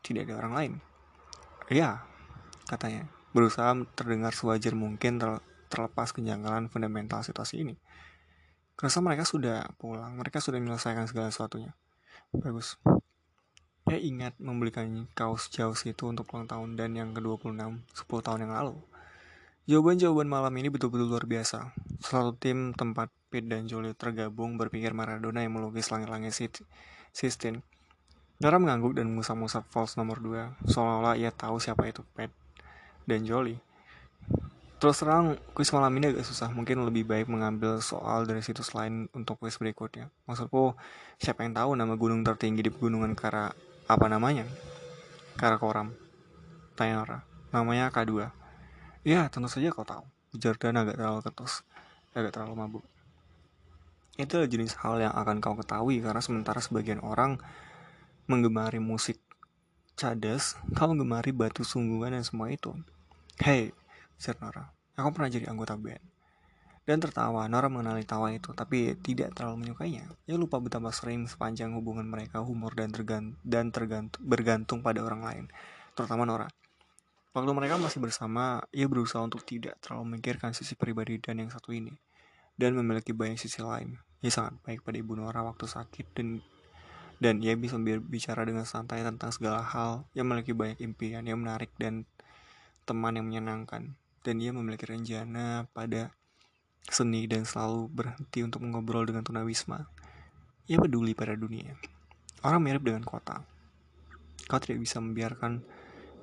tidak 0.05 0.29
ada 0.29 0.35
orang 0.45 0.53
lain. 0.53 0.73
Ya, 1.73 2.05
katanya, 2.69 3.09
berusaha 3.33 3.73
terdengar 3.97 4.37
sewajar 4.37 4.77
mungkin 4.77 5.17
ter 5.17 5.41
terlepas 5.73 6.13
kejanggalan 6.13 6.69
fundamental 6.69 7.25
situasi 7.25 7.65
ini. 7.65 7.75
Kerasa 8.77 9.01
mereka 9.01 9.25
sudah 9.25 9.67
pulang, 9.81 10.13
mereka 10.13 10.45
sudah 10.45 10.61
menyelesaikan 10.61 11.09
segala 11.09 11.33
sesuatunya. 11.33 11.73
bagus 12.37 12.77
ya 13.87 13.97
ingat 14.03 14.35
membelikan 14.43 15.07
kaos 15.15 15.47
Jaws 15.47 15.87
itu 15.87 16.11
untuk 16.11 16.27
ulang 16.35 16.51
tahun 16.51 16.75
dan 16.75 16.99
yang 16.99 17.15
ke-26 17.15 17.87
10 17.95 18.27
tahun 18.27 18.41
yang 18.45 18.53
lalu 18.53 18.83
Jawaban-jawaban 19.67 20.31
malam 20.31 20.55
ini 20.63 20.71
betul-betul 20.71 21.11
luar 21.11 21.27
biasa. 21.27 21.75
Selalu 21.99 22.39
tim 22.39 22.59
tempat 22.71 23.11
Pete 23.35 23.51
dan 23.51 23.67
Jolie 23.67 23.99
tergabung 23.99 24.55
berpikir 24.55 24.95
Maradona 24.95 25.43
yang 25.43 25.59
melukis 25.59 25.91
langit-langit 25.91 26.31
Sistine. 27.11 27.67
Nora 28.39 28.63
mengangguk 28.63 28.95
dan 28.95 29.11
mengusap-usap 29.11 29.67
false 29.67 29.99
nomor 29.99 30.23
2, 30.23 30.71
seolah-olah 30.71 31.19
ia 31.19 31.35
tahu 31.35 31.59
siapa 31.59 31.83
itu 31.91 32.07
Pete 32.15 32.31
dan 33.11 33.27
Jolie. 33.27 33.59
Terus 34.79 35.03
terang, 35.03 35.35
kuis 35.51 35.75
malam 35.75 35.91
ini 35.99 36.15
agak 36.15 36.23
susah. 36.23 36.47
Mungkin 36.55 36.87
lebih 36.87 37.03
baik 37.03 37.27
mengambil 37.27 37.83
soal 37.83 38.23
dari 38.23 38.47
situs 38.47 38.71
lain 38.71 39.11
untuk 39.19 39.43
kuis 39.43 39.59
berikutnya. 39.59 40.15
Maksudku, 40.31 40.79
siapa 41.19 41.43
yang 41.43 41.59
tahu 41.59 41.75
nama 41.75 41.99
gunung 41.99 42.23
tertinggi 42.23 42.63
di 42.63 42.71
pegunungan 42.71 43.19
Kara... 43.19 43.51
Apa 43.91 44.07
namanya? 44.07 44.47
Karakoram. 45.35 45.91
Tanya 46.79 47.03
Nora. 47.03 47.19
Namanya 47.51 47.91
K2. 47.91 48.46
Ya, 49.07 49.31
tentu 49.31 49.47
saja 49.47 49.71
kau 49.71 49.87
tahu. 49.87 50.03
Ujar 50.35 50.59
Dan 50.59 50.75
agak 50.83 50.99
terlalu 50.99 51.23
ketus, 51.23 51.63
agak 52.11 52.35
terlalu 52.35 52.59
mabuk. 52.59 52.85
Itu 54.19 54.35
adalah 54.35 54.51
jenis 54.51 54.75
hal 54.83 54.99
yang 54.99 55.15
akan 55.15 55.39
kau 55.39 55.55
ketahui 55.55 56.03
karena 56.03 56.19
sementara 56.19 56.59
sebagian 56.59 56.99
orang 57.07 57.39
menggemari 58.27 58.83
musik 58.83 59.23
cadas, 59.95 60.59
kau 60.75 60.91
menggemari 60.91 61.31
batu 61.31 61.63
sungguhan 61.63 62.19
dan 62.19 62.27
semua 62.27 62.51
itu. 62.51 62.75
Hei, 63.39 63.71
ujar 64.19 64.43
Nora, 64.43 64.75
aku 64.99 65.15
pernah 65.15 65.31
jadi 65.31 65.55
anggota 65.55 65.79
band. 65.79 66.03
Dan 66.83 66.99
tertawa, 66.99 67.47
Nora 67.47 67.71
mengenali 67.71 68.03
tawa 68.03 68.35
itu, 68.35 68.59
tapi 68.59 68.99
tidak 69.07 69.39
terlalu 69.39 69.71
menyukainya. 69.71 70.11
Ia 70.27 70.35
lupa 70.35 70.59
betapa 70.59 70.91
sering 70.91 71.31
sepanjang 71.31 71.79
hubungan 71.79 72.11
mereka 72.11 72.43
humor 72.43 72.75
dan, 72.75 72.91
tergant 72.91 73.39
dan 73.47 73.71
tergantung, 73.71 74.19
bergantung 74.27 74.83
pada 74.83 74.99
orang 74.99 75.23
lain, 75.23 75.45
terutama 75.95 76.27
Nora. 76.27 76.51
Waktu 77.37 77.53
mereka 77.53 77.77
masih 77.77 78.01
bersama, 78.01 78.65
ia 78.73 78.89
berusaha 78.89 79.21
untuk 79.21 79.45
tidak 79.45 79.77
terlalu 79.85 80.17
memikirkan 80.17 80.57
sisi 80.57 80.73
pribadi 80.73 81.21
dan 81.21 81.37
yang 81.37 81.53
satu 81.53 81.69
ini, 81.69 81.93
dan 82.57 82.73
memiliki 82.73 83.13
banyak 83.13 83.37
sisi 83.37 83.61
lain. 83.61 84.01
Ia 84.25 84.33
sangat 84.33 84.57
baik 84.65 84.81
pada 84.81 84.97
ibu 84.97 85.13
Nora 85.13 85.45
waktu 85.45 85.69
sakit 85.69 86.17
dan 86.17 86.41
dan 87.21 87.45
ia 87.45 87.53
bisa 87.53 87.77
bicara 87.81 88.45
dengan 88.49 88.65
santai 88.65 89.05
tentang 89.05 89.37
segala 89.37 89.61
hal. 89.61 90.09
Ia 90.17 90.25
memiliki 90.25 90.57
banyak 90.57 90.81
impian 90.81 91.29
yang 91.29 91.45
menarik 91.45 91.73
dan 91.77 92.09
teman 92.89 93.21
yang 93.21 93.29
menyenangkan. 93.29 93.97
Dan 94.25 94.41
ia 94.41 94.57
memiliki 94.57 94.89
rencana 94.89 95.69
pada 95.77 96.13
seni 96.89 97.29
dan 97.29 97.45
selalu 97.45 97.89
berhenti 97.93 98.45
untuk 98.45 98.65
mengobrol 98.65 99.05
dengan 99.05 99.25
tunawisma. 99.25 99.85
Ia 100.73 100.77
peduli 100.81 101.13
pada 101.13 101.37
dunia. 101.37 101.77
Orang 102.45 102.65
mirip 102.65 102.85
dengan 102.85 103.05
kota. 103.05 103.45
Kau 104.49 104.61
tidak 104.61 104.81
bisa 104.83 105.01
membiarkan 105.01 105.63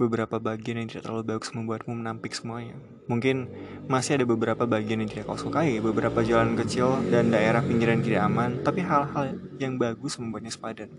beberapa 0.01 0.41
bagian 0.41 0.81
yang 0.81 0.89
tidak 0.89 1.05
terlalu 1.05 1.37
bagus 1.37 1.53
membuatmu 1.53 1.93
menampik 1.93 2.33
semuanya. 2.33 2.73
Mungkin 3.05 3.49
masih 3.85 4.17
ada 4.17 4.25
beberapa 4.25 4.65
bagian 4.65 5.05
yang 5.05 5.09
tidak 5.11 5.29
kau 5.29 5.37
sukai, 5.37 5.77
beberapa 5.77 6.25
jalan 6.25 6.57
kecil 6.57 6.97
dan 7.13 7.29
daerah 7.29 7.61
pinggiran 7.61 8.01
tidak 8.01 8.25
aman, 8.25 8.65
tapi 8.65 8.81
hal-hal 8.81 9.37
yang 9.61 9.77
bagus 9.77 10.17
membuatnya 10.17 10.49
sepadan. 10.49 10.89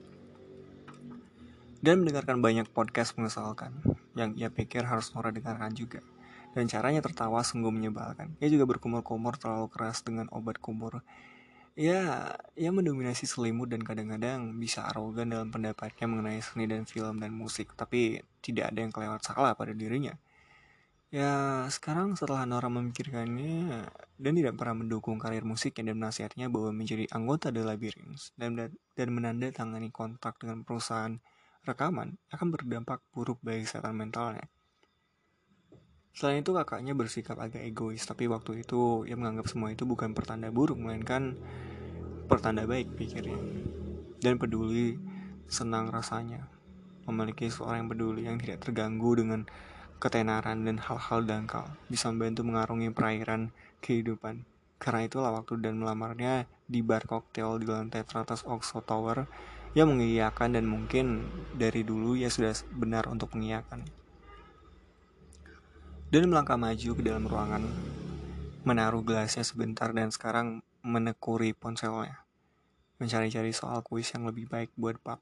Dan 1.85 2.01
mendengarkan 2.01 2.41
banyak 2.41 2.71
podcast 2.73 3.13
mengesalkan, 3.21 3.77
yang 4.17 4.33
ia 4.39 4.49
pikir 4.49 4.89
harus 4.89 5.13
Nora 5.13 5.29
dengarkan 5.29 5.75
juga. 5.77 6.01
Dan 6.55 6.71
caranya 6.71 7.03
tertawa 7.03 7.43
sungguh 7.43 7.69
menyebalkan. 7.69 8.39
Ia 8.39 8.47
juga 8.47 8.65
berkumur-kumur 8.65 9.35
terlalu 9.37 9.69
keras 9.75 10.07
dengan 10.07 10.31
obat 10.31 10.57
kumur 10.63 11.03
ya 11.75 12.31
ia 12.55 12.71
mendominasi 12.71 13.27
selimut 13.27 13.67
dan 13.67 13.83
kadang-kadang 13.83 14.55
bisa 14.63 14.87
arogan 14.87 15.35
dalam 15.35 15.51
pendapatnya 15.51 16.07
mengenai 16.07 16.39
seni 16.39 16.71
dan 16.71 16.87
film 16.87 17.19
dan 17.19 17.35
musik 17.35 17.75
tapi 17.75 18.23
tidak 18.39 18.71
ada 18.71 18.79
yang 18.87 18.93
kelewat 18.95 19.21
salah 19.27 19.59
pada 19.59 19.75
dirinya. 19.75 20.15
Ya 21.15 21.63
sekarang 21.71 22.19
setelah 22.19 22.43
Nora 22.43 22.67
memikirkannya 22.67 23.87
dan 24.19 24.33
tidak 24.35 24.59
pernah 24.59 24.83
mendukung 24.83 25.19
karir 25.23 25.47
musiknya 25.47 25.95
dan 25.95 26.03
nasihatnya 26.03 26.47
bahwa 26.51 26.75
menjadi 26.75 27.07
anggota 27.15 27.55
The 27.55 27.63
Labyrinth 27.63 28.35
dan 28.35 28.59
dan 28.99 29.09
menandatangani 29.15 29.95
kontrak 29.95 30.43
dengan 30.43 30.67
perusahaan 30.67 31.19
rekaman 31.63 32.19
akan 32.35 32.49
berdampak 32.51 32.99
buruk 33.15 33.39
bagi 33.47 33.63
kesehatan 33.63 33.95
mentalnya 33.95 34.51
Selain 36.15 36.47
itu 36.47 36.55
kakaknya 36.55 36.95
bersikap 36.95 37.35
agak 37.43 37.67
egois, 37.67 38.07
tapi 38.07 38.31
waktu 38.31 38.63
itu 38.63 39.03
ia 39.03 39.19
menganggap 39.19 39.51
semua 39.51 39.75
itu 39.75 39.83
bukan 39.83 40.15
pertanda 40.15 40.47
buruk, 40.47 40.79
melainkan 40.79 41.35
pertanda 42.31 42.63
baik 42.71 42.95
pikirnya. 42.95 43.35
Dan 44.23 44.39
peduli, 44.39 44.95
senang 45.51 45.91
rasanya. 45.91 46.47
Memiliki 47.11 47.51
seorang 47.51 47.83
yang 47.83 47.91
peduli 47.91 48.23
yang 48.31 48.39
tidak 48.39 48.63
terganggu 48.63 49.11
dengan 49.19 49.43
ketenaran 49.99 50.63
dan 50.63 50.79
hal-hal 50.79 51.27
dangkal, 51.27 51.67
bisa 51.91 52.07
membantu 52.15 52.47
mengarungi 52.47 52.95
perairan 52.95 53.51
kehidupan. 53.83 54.47
Karena 54.79 55.11
itulah 55.11 55.35
waktu 55.35 55.59
dan 55.59 55.83
melamarnya 55.83 56.47
di 56.71 56.79
bar 56.87 57.11
koktail 57.11 57.59
di 57.59 57.67
lantai 57.67 58.07
teratas 58.07 58.47
Oxford 58.47 58.87
Tower, 58.87 59.27
ia 59.75 59.83
mengiyakan 59.83 60.55
dan 60.55 60.71
mungkin 60.71 61.27
dari 61.59 61.83
dulu 61.83 62.15
ia 62.15 62.31
sudah 62.31 62.55
benar 62.71 63.11
untuk 63.11 63.35
mengiyakan 63.35 64.04
dan 66.15 66.31
melangkah 66.31 66.55
maju 66.55 66.91
ke 66.95 67.03
dalam 67.03 67.27
ruangan, 67.27 67.67
menaruh 68.63 69.03
gelasnya 69.03 69.43
sebentar 69.43 69.91
dan 69.91 70.15
sekarang 70.15 70.63
menekuri 70.87 71.51
ponselnya, 71.59 72.23
mencari-cari 73.03 73.51
soal 73.51 73.83
kuis 73.83 74.15
yang 74.15 74.23
lebih 74.23 74.47
baik 74.47 74.71
buat 74.79 74.95
Pak. 75.03 75.19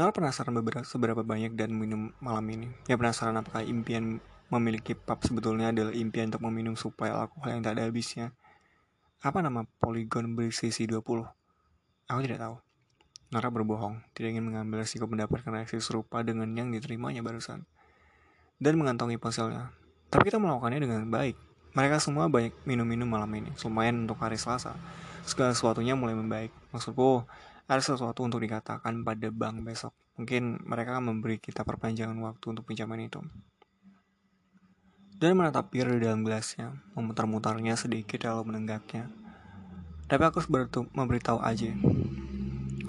Nala 0.00 0.08
penasaran 0.16 0.56
beberapa, 0.56 0.80
seberapa 0.80 1.20
banyak 1.20 1.52
dan 1.60 1.76
minum 1.76 2.16
malam 2.24 2.48
ini. 2.48 2.72
Ya 2.88 2.96
penasaran 2.96 3.36
apakah 3.36 3.60
impian 3.68 4.16
memiliki 4.48 4.96
pub 4.96 5.20
sebetulnya 5.20 5.76
adalah 5.76 5.92
impian 5.92 6.32
untuk 6.32 6.40
meminum 6.48 6.72
supaya 6.72 7.12
alkohol 7.28 7.52
yang 7.52 7.60
tak 7.60 7.76
ada 7.76 7.92
habisnya. 7.92 8.32
Apa 9.20 9.44
nama 9.44 9.68
poligon 9.76 10.32
bersisi 10.32 10.88
20? 10.88 11.04
Aku 12.08 12.20
tidak 12.24 12.40
tahu. 12.40 12.56
Nara 13.28 13.52
berbohong, 13.52 14.00
tidak 14.16 14.40
ingin 14.40 14.48
mengambil 14.48 14.80
resiko 14.80 15.04
mendapatkan 15.04 15.52
reaksi 15.52 15.84
serupa 15.84 16.24
dengan 16.24 16.48
yang 16.56 16.72
diterimanya 16.72 17.20
barusan. 17.20 17.68
Dan 18.56 18.80
mengantongi 18.80 19.20
ponselnya. 19.20 19.76
Tapi 20.08 20.22
kita 20.32 20.40
melakukannya 20.40 20.80
dengan 20.80 21.04
baik. 21.12 21.36
Mereka 21.76 22.00
semua 22.00 22.32
banyak 22.32 22.56
minum-minum 22.64 23.04
malam 23.04 23.28
ini, 23.36 23.52
lumayan 23.60 24.08
untuk 24.08 24.18
hari 24.24 24.40
Selasa. 24.40 24.72
Segala 25.28 25.52
sesuatunya 25.52 25.92
mulai 25.92 26.16
membaik. 26.16 26.48
Maksudku, 26.72 27.28
ada 27.68 27.82
sesuatu 27.84 28.24
untuk 28.24 28.40
dikatakan 28.40 29.04
pada 29.04 29.28
bank 29.28 29.60
besok. 29.60 29.92
Mungkin 30.16 30.64
mereka 30.64 30.96
akan 30.96 31.12
memberi 31.12 31.36
kita 31.36 31.62
perpanjangan 31.68 32.16
waktu 32.24 32.44
untuk 32.56 32.64
pinjaman 32.64 33.04
itu. 33.04 33.20
Dan 35.20 35.36
menatap 35.36 35.68
bir 35.68 35.84
di 35.92 36.00
dalam 36.00 36.24
gelasnya, 36.24 36.72
memutar-mutarnya 36.96 37.76
sedikit 37.76 38.24
lalu 38.24 38.54
menenggaknya. 38.54 39.12
Tapi 40.08 40.22
aku 40.24 40.40
memberitahu 40.96 41.44
aja 41.44 41.68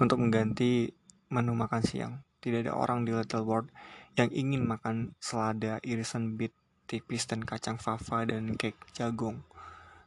untuk 0.00 0.16
mengganti 0.16 0.96
menu 1.28 1.52
makan 1.52 1.82
siang. 1.84 2.12
Tidak 2.40 2.64
ada 2.64 2.72
orang 2.72 3.04
di 3.04 3.12
Little 3.12 3.44
World 3.44 3.68
yang 4.16 4.32
ingin 4.32 4.64
makan 4.64 5.12
selada 5.20 5.76
irisan 5.84 6.40
beet 6.40 6.56
tipis 6.90 7.30
dan 7.30 7.46
kacang 7.46 7.78
fava 7.78 8.26
dan 8.26 8.58
cake 8.58 8.82
jagung. 8.90 9.46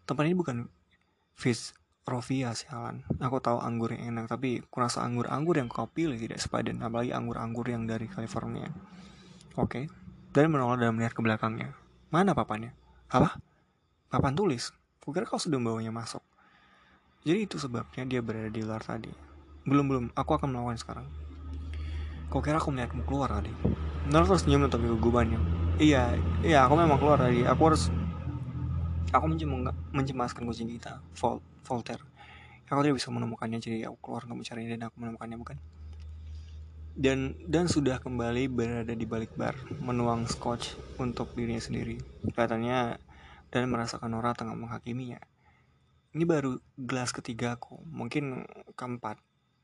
Tempat 0.03 0.27
ini 0.27 0.35
bukan 0.35 0.67
fish 1.39 1.71
Rovia 2.03 2.51
sialan. 2.51 3.07
Aku 3.23 3.39
tahu 3.39 3.63
anggur 3.63 3.95
yang 3.95 4.11
enak, 4.11 4.27
tapi 4.27 4.59
kurasa 4.67 5.07
anggur-anggur 5.07 5.55
yang 5.55 5.71
kau 5.71 5.87
pilih 5.87 6.19
tidak 6.19 6.43
sepadan, 6.43 6.83
apalagi 6.83 7.15
anggur-anggur 7.15 7.63
yang 7.63 7.87
dari 7.87 8.11
California. 8.11 8.67
Oke, 9.55 9.55
okay. 9.55 9.83
dan 10.35 10.51
menolak 10.51 10.83
dan 10.83 10.91
melihat 10.99 11.15
ke 11.15 11.23
belakangnya. 11.23 11.71
Mana 12.11 12.35
papannya? 12.35 12.75
Apa? 13.07 13.39
Papan 14.11 14.35
tulis. 14.35 14.75
Kukira 14.99 15.23
kau 15.23 15.39
sudah 15.39 15.55
membawanya 15.55 15.95
masuk. 15.95 16.19
Jadi 17.23 17.47
itu 17.47 17.55
sebabnya 17.55 18.03
dia 18.03 18.19
berada 18.19 18.51
di 18.51 18.59
luar 18.59 18.83
tadi. 18.83 19.11
Belum 19.63 19.87
belum, 19.87 20.05
aku 20.11 20.31
akan 20.35 20.51
melawan 20.51 20.75
sekarang. 20.75 21.07
Kau 22.27 22.43
kira 22.43 22.59
aku 22.59 22.67
melihatmu 22.67 23.07
keluar 23.07 23.31
tadi? 23.31 23.55
Nora 24.11 24.27
terus 24.27 24.43
senyum 24.43 24.67
untuk 24.67 24.83
kegugubannya 24.83 25.62
iya 25.81 26.13
iya 26.45 26.65
aku 26.65 26.77
memang 26.77 26.97
keluar 27.01 27.17
tadi 27.17 27.45
aku 27.45 27.61
harus 27.69 27.89
aku 29.13 29.25
mencemaskan 29.93 30.43
kucing 30.49 30.73
kita 30.73 30.99
Vol 31.21 31.39
Voltaire. 31.63 32.03
Aku 32.67 32.81
tidak 32.81 32.97
bisa 32.99 33.13
menemukannya 33.13 33.61
jadi 33.61 33.87
aku 33.87 33.97
keluar 34.01 34.25
untuk 34.25 34.41
mencari 34.43 34.65
dan 34.67 34.89
aku 34.89 34.95
menemukannya 34.99 35.37
bukan? 35.39 35.57
Dan 36.93 37.37
dan 37.45 37.69
sudah 37.69 38.01
kembali 38.01 38.49
berada 38.49 38.93
di 38.93 39.05
balik 39.05 39.33
bar 39.37 39.53
menuang 39.79 40.25
scotch 40.25 40.75
untuk 40.97 41.31
dirinya 41.37 41.61
sendiri. 41.61 42.01
Kelihatannya 42.25 42.97
dan 43.53 43.63
merasakan 43.69 44.11
Nora 44.11 44.33
tengah 44.33 44.57
menghakiminya. 44.57 45.21
Ini 46.13 46.23
baru 46.25 46.57
gelas 46.77 47.13
ketiga 47.13 47.55
aku 47.55 47.79
mungkin 47.85 48.43
keempat. 48.73 49.21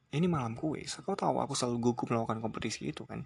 Ini 0.10 0.26
malam 0.26 0.58
kuis 0.58 0.98
kau 1.06 1.14
tahu 1.14 1.38
aku 1.42 1.54
selalu 1.54 1.94
gugup 1.94 2.10
melakukan 2.10 2.42
kompetisi 2.42 2.90
itu 2.90 3.06
kan 3.06 3.26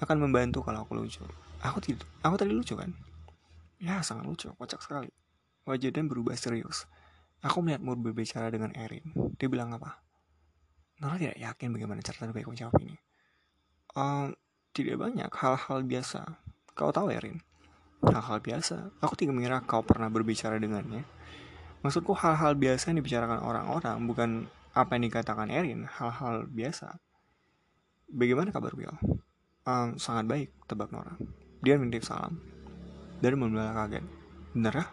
akan 0.00 0.16
membantu 0.16 0.64
kalau 0.64 0.88
aku 0.88 0.96
lucu. 0.96 1.22
Aku 1.60 1.78
tidak, 1.84 2.08
aku 2.24 2.40
tadi 2.40 2.56
lucu 2.56 2.72
kan? 2.72 2.88
Ya 3.80 4.00
sangat 4.00 4.24
lucu, 4.24 4.48
kocak 4.56 4.80
sekali. 4.80 5.12
Wajah 5.68 5.92
Dan 5.92 6.08
berubah 6.08 6.36
serius. 6.36 6.88
Aku 7.40 7.64
melihatmu 7.64 7.96
berbicara 8.00 8.52
dengan 8.52 8.72
Erin. 8.76 9.12
Dia 9.36 9.48
bilang 9.48 9.72
apa? 9.76 10.00
Nora 11.00 11.16
tidak 11.16 11.40
yakin 11.40 11.72
bagaimana 11.72 12.04
cara 12.04 12.28
terbaik 12.28 12.48
menjawab 12.48 12.76
ini. 12.84 12.96
Um, 13.96 14.36
tidak 14.76 15.00
banyak 15.00 15.30
hal-hal 15.32 15.80
biasa. 15.84 16.20
Kau 16.76 16.92
tahu 16.92 17.08
Erin? 17.08 17.40
Hal-hal 18.04 18.44
biasa. 18.44 18.92
Aku 19.00 19.16
tidak 19.16 19.36
mengira 19.36 19.64
kau 19.64 19.80
pernah 19.80 20.12
berbicara 20.12 20.60
dengannya. 20.60 21.04
Maksudku 21.80 22.12
hal-hal 22.12 22.56
biasa 22.60 22.92
yang 22.92 23.00
dibicarakan 23.00 23.40
orang-orang, 23.40 23.96
bukan 24.04 24.30
apa 24.76 25.00
yang 25.00 25.08
dikatakan 25.08 25.48
Erin, 25.48 25.88
hal-hal 25.88 26.44
biasa. 26.44 27.00
Bagaimana 28.12 28.52
kabar 28.52 28.76
Will? 28.76 28.92
Um, 29.68 30.00
sangat 30.00 30.24
baik, 30.24 30.48
tebak 30.64 30.88
Nora. 30.92 31.16
Dia 31.60 31.76
menitip 31.76 32.04
salam. 32.04 32.40
Dan 33.20 33.36
membelah 33.36 33.76
kaget. 33.76 34.04
Bener 34.56 34.72
ya? 34.72 34.86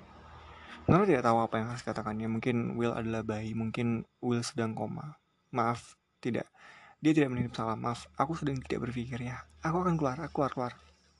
Nora 0.87 1.03
tidak 1.07 1.23
tahu 1.23 1.37
apa 1.43 1.55
yang 1.59 1.67
harus 1.71 1.83
katakannya. 1.83 2.27
Mungkin 2.27 2.75
Will 2.75 2.95
adalah 2.95 3.23
bayi, 3.23 3.55
mungkin 3.55 4.03
Will 4.19 4.43
sedang 4.43 4.75
koma. 4.75 5.19
Maaf, 5.55 5.95
tidak. 6.19 6.47
Dia 6.99 7.11
tidak 7.15 7.31
menitip 7.31 7.55
salam. 7.55 7.79
Maaf, 7.79 8.11
aku 8.19 8.35
sedang 8.35 8.59
tidak 8.59 8.91
berpikir 8.91 9.19
ya. 9.23 9.47
Aku 9.63 9.79
akan 9.83 9.95
keluar, 9.95 10.19
aku 10.19 10.43
keluar, 10.43 10.51
keluar. 10.51 10.73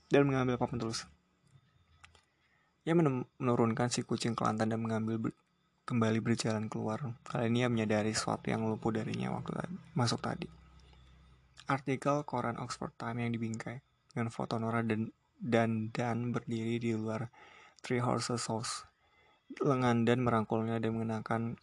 Dan 0.08 0.28
mengambil 0.28 0.60
papan 0.60 0.80
tulis. 0.80 1.08
Ia 2.88 2.96
menurunkan 2.96 3.92
si 3.92 4.00
kucing 4.00 4.32
kelantan 4.32 4.72
dan 4.72 4.80
mengambil 4.80 5.20
ber 5.20 5.32
kembali 5.88 6.20
berjalan 6.20 6.68
keluar. 6.68 7.00
Kali 7.24 7.48
ini 7.48 7.64
ia 7.64 7.68
menyadari 7.72 8.12
sesuatu 8.12 8.52
yang 8.52 8.68
luput 8.68 8.96
darinya 8.96 9.32
waktu 9.32 9.56
tadi, 9.56 9.76
masuk 9.96 10.20
tadi. 10.20 10.44
Artikel 11.68 12.24
koran 12.24 12.56
Oxford 12.56 12.96
Times 12.96 13.20
yang 13.20 13.32
dibingkai 13.36 13.84
dengan 14.16 14.32
foto 14.32 14.56
Nora 14.56 14.80
dan 14.80 15.12
dan 15.36 15.92
Dan 15.92 16.32
berdiri 16.32 16.80
di 16.80 16.96
luar 16.96 17.28
Three 17.84 18.00
Horses 18.00 18.48
House. 18.48 18.88
Lengan 19.60 20.08
Dan 20.08 20.24
merangkulnya 20.24 20.80
dan 20.80 20.96
mengenakan 20.96 21.60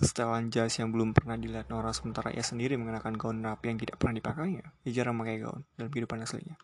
setelan 0.00 0.52
jas 0.52 0.76
yang 0.76 0.92
belum 0.92 1.16
pernah 1.16 1.40
dilihat 1.40 1.72
Nora 1.72 1.92
sementara 1.96 2.32
ia 2.32 2.44
sendiri 2.44 2.76
mengenakan 2.76 3.16
gaun 3.16 3.40
rapi 3.40 3.72
yang 3.72 3.80
tidak 3.80 3.96
pernah 3.96 4.20
dipakainya. 4.20 4.64
Ia 4.84 4.92
jarang 4.92 5.16
memakai 5.16 5.40
gaun 5.40 5.64
dalam 5.76 5.88
kehidupan 5.88 6.20
aslinya. 6.20 6.56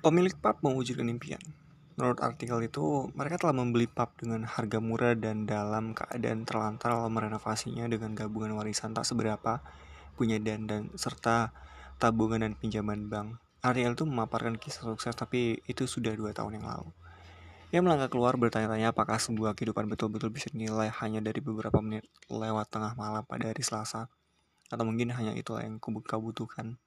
Pemilik 0.00 0.32
pub 0.32 0.56
mewujudkan 0.64 1.12
impian. 1.12 1.40
Menurut 2.00 2.24
artikel 2.24 2.56
itu, 2.64 3.12
mereka 3.12 3.36
telah 3.36 3.52
membeli 3.52 3.84
pub 3.84 4.16
dengan 4.16 4.48
harga 4.48 4.80
murah 4.80 5.12
dan 5.12 5.44
dalam 5.44 5.92
keadaan 5.92 6.48
terlantar 6.48 6.96
lalu 6.96 7.20
merenovasinya 7.20 7.84
dengan 7.84 8.16
gabungan 8.16 8.56
warisan 8.56 8.96
tak 8.96 9.04
seberapa, 9.04 9.60
punya 10.14 10.40
dan 10.42 10.66
dan 10.66 10.90
serta 10.98 11.54
tabungan 12.00 12.40
dan 12.42 12.52
pinjaman 12.56 13.06
bank. 13.06 13.36
Artikel 13.60 13.92
itu 13.92 14.04
memaparkan 14.08 14.56
kisah 14.56 14.88
sukses 14.88 15.12
tapi 15.12 15.60
itu 15.68 15.84
sudah 15.84 16.16
dua 16.16 16.32
tahun 16.32 16.60
yang 16.62 16.66
lalu. 16.66 16.88
Ia 17.70 17.78
melangkah 17.84 18.10
keluar 18.10 18.34
bertanya-tanya 18.34 18.90
apakah 18.90 19.22
sebuah 19.22 19.54
kehidupan 19.54 19.86
betul-betul 19.86 20.34
bisa 20.34 20.50
dinilai 20.50 20.90
hanya 20.90 21.22
dari 21.22 21.38
beberapa 21.38 21.78
menit 21.78 22.08
lewat 22.26 22.66
tengah 22.66 22.98
malam 22.98 23.22
pada 23.22 23.46
hari 23.46 23.62
Selasa. 23.62 24.10
Atau 24.66 24.82
mungkin 24.82 25.14
hanya 25.14 25.36
itulah 25.38 25.62
yang 25.62 25.78
kau 25.78 26.18
butuhkan. 26.18 26.82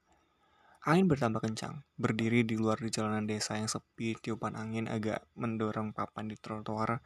Angin 0.83 1.07
bertambah 1.07 1.39
kencang, 1.39 1.79
berdiri 1.95 2.43
di 2.43 2.59
luar 2.59 2.75
di 2.75 2.91
jalanan 2.91 3.23
desa 3.23 3.55
yang 3.55 3.71
sepi, 3.71 4.19
tiupan 4.19 4.59
angin 4.59 4.91
agak 4.91 5.23
mendorong 5.39 5.95
papan 5.95 6.27
di 6.27 6.35
trotoar, 6.35 6.99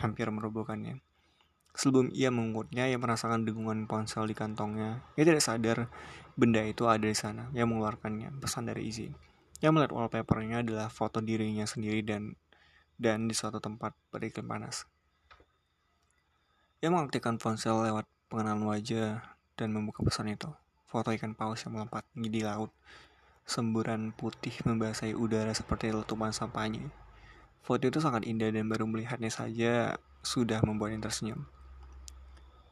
hampir 0.00 0.32
merobohkannya. 0.32 1.04
Sebelum 1.78 2.10
ia 2.10 2.34
mengungkutnya, 2.34 2.90
ia 2.90 2.98
merasakan 2.98 3.46
dengungan 3.46 3.86
ponsel 3.86 4.26
di 4.26 4.34
kantongnya. 4.34 4.98
Ia 5.14 5.22
tidak 5.22 5.46
sadar 5.46 5.86
benda 6.34 6.58
itu 6.66 6.90
ada 6.90 7.06
di 7.06 7.14
sana. 7.14 7.46
Ia 7.54 7.70
mengeluarkannya, 7.70 8.34
pesan 8.42 8.66
dari 8.66 8.90
Izzy. 8.90 9.14
Ia 9.62 9.70
melihat 9.70 9.94
wallpapernya 9.94 10.66
adalah 10.66 10.90
foto 10.90 11.22
dirinya 11.22 11.62
sendiri 11.70 12.02
dan 12.02 12.34
dan 12.98 13.30
di 13.30 13.34
suatu 13.38 13.62
tempat 13.62 13.94
beriklim 14.10 14.50
panas. 14.50 14.90
Ia 16.82 16.90
mengaktifkan 16.90 17.38
ponsel 17.38 17.78
lewat 17.86 18.10
pengenalan 18.26 18.66
wajah 18.66 19.22
dan 19.54 19.70
membuka 19.70 20.02
pesan 20.02 20.34
itu. 20.34 20.50
Foto 20.82 21.14
ikan 21.14 21.38
paus 21.38 21.62
yang 21.62 21.78
melompat 21.78 22.02
tinggi 22.10 22.38
di 22.38 22.42
laut. 22.42 22.74
Semburan 23.46 24.10
putih 24.18 24.54
membasahi 24.66 25.14
udara 25.14 25.54
seperti 25.54 25.94
letupan 25.94 26.34
sampahnya. 26.34 26.90
Foto 27.62 27.86
itu 27.86 28.02
sangat 28.02 28.26
indah 28.26 28.50
dan 28.50 28.66
baru 28.66 28.86
melihatnya 28.86 29.30
saja 29.30 29.94
sudah 30.26 30.58
membuatnya 30.66 31.06
tersenyum. 31.06 31.46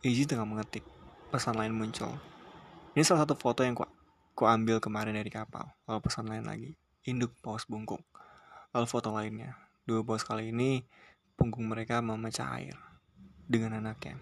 Izzy 0.04 0.28
tengah 0.28 0.44
mengetik. 0.44 0.84
Pesan 1.32 1.56
lain 1.56 1.72
muncul. 1.72 2.12
Ini 2.92 3.00
salah 3.00 3.24
satu 3.24 3.32
foto 3.32 3.64
yang 3.64 3.72
ku, 3.72 3.88
ku 4.36 4.44
ambil 4.44 4.76
kemarin 4.76 5.16
dari 5.16 5.32
kapal. 5.32 5.72
Lalu 5.88 6.00
pesan 6.04 6.28
lain 6.28 6.44
lagi. 6.44 6.76
Induk 7.08 7.32
paus 7.40 7.64
bungkuk. 7.64 8.04
Lalu 8.76 8.86
foto 8.88 9.08
lainnya. 9.16 9.56
Dua 9.88 10.04
bos 10.04 10.20
kali 10.20 10.52
ini 10.52 10.84
punggung 11.36 11.68
mereka 11.68 12.04
memecah 12.04 12.52
air 12.60 12.76
dengan 13.48 13.80
anaknya. 13.80 14.20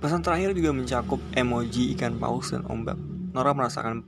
Pesan 0.00 0.24
terakhir 0.24 0.56
juga 0.56 0.72
mencakup 0.72 1.20
emoji 1.36 1.92
ikan 1.94 2.16
paus 2.16 2.56
dan 2.56 2.64
ombak. 2.66 2.96
Nora 3.36 3.52
merasakan 3.52 4.02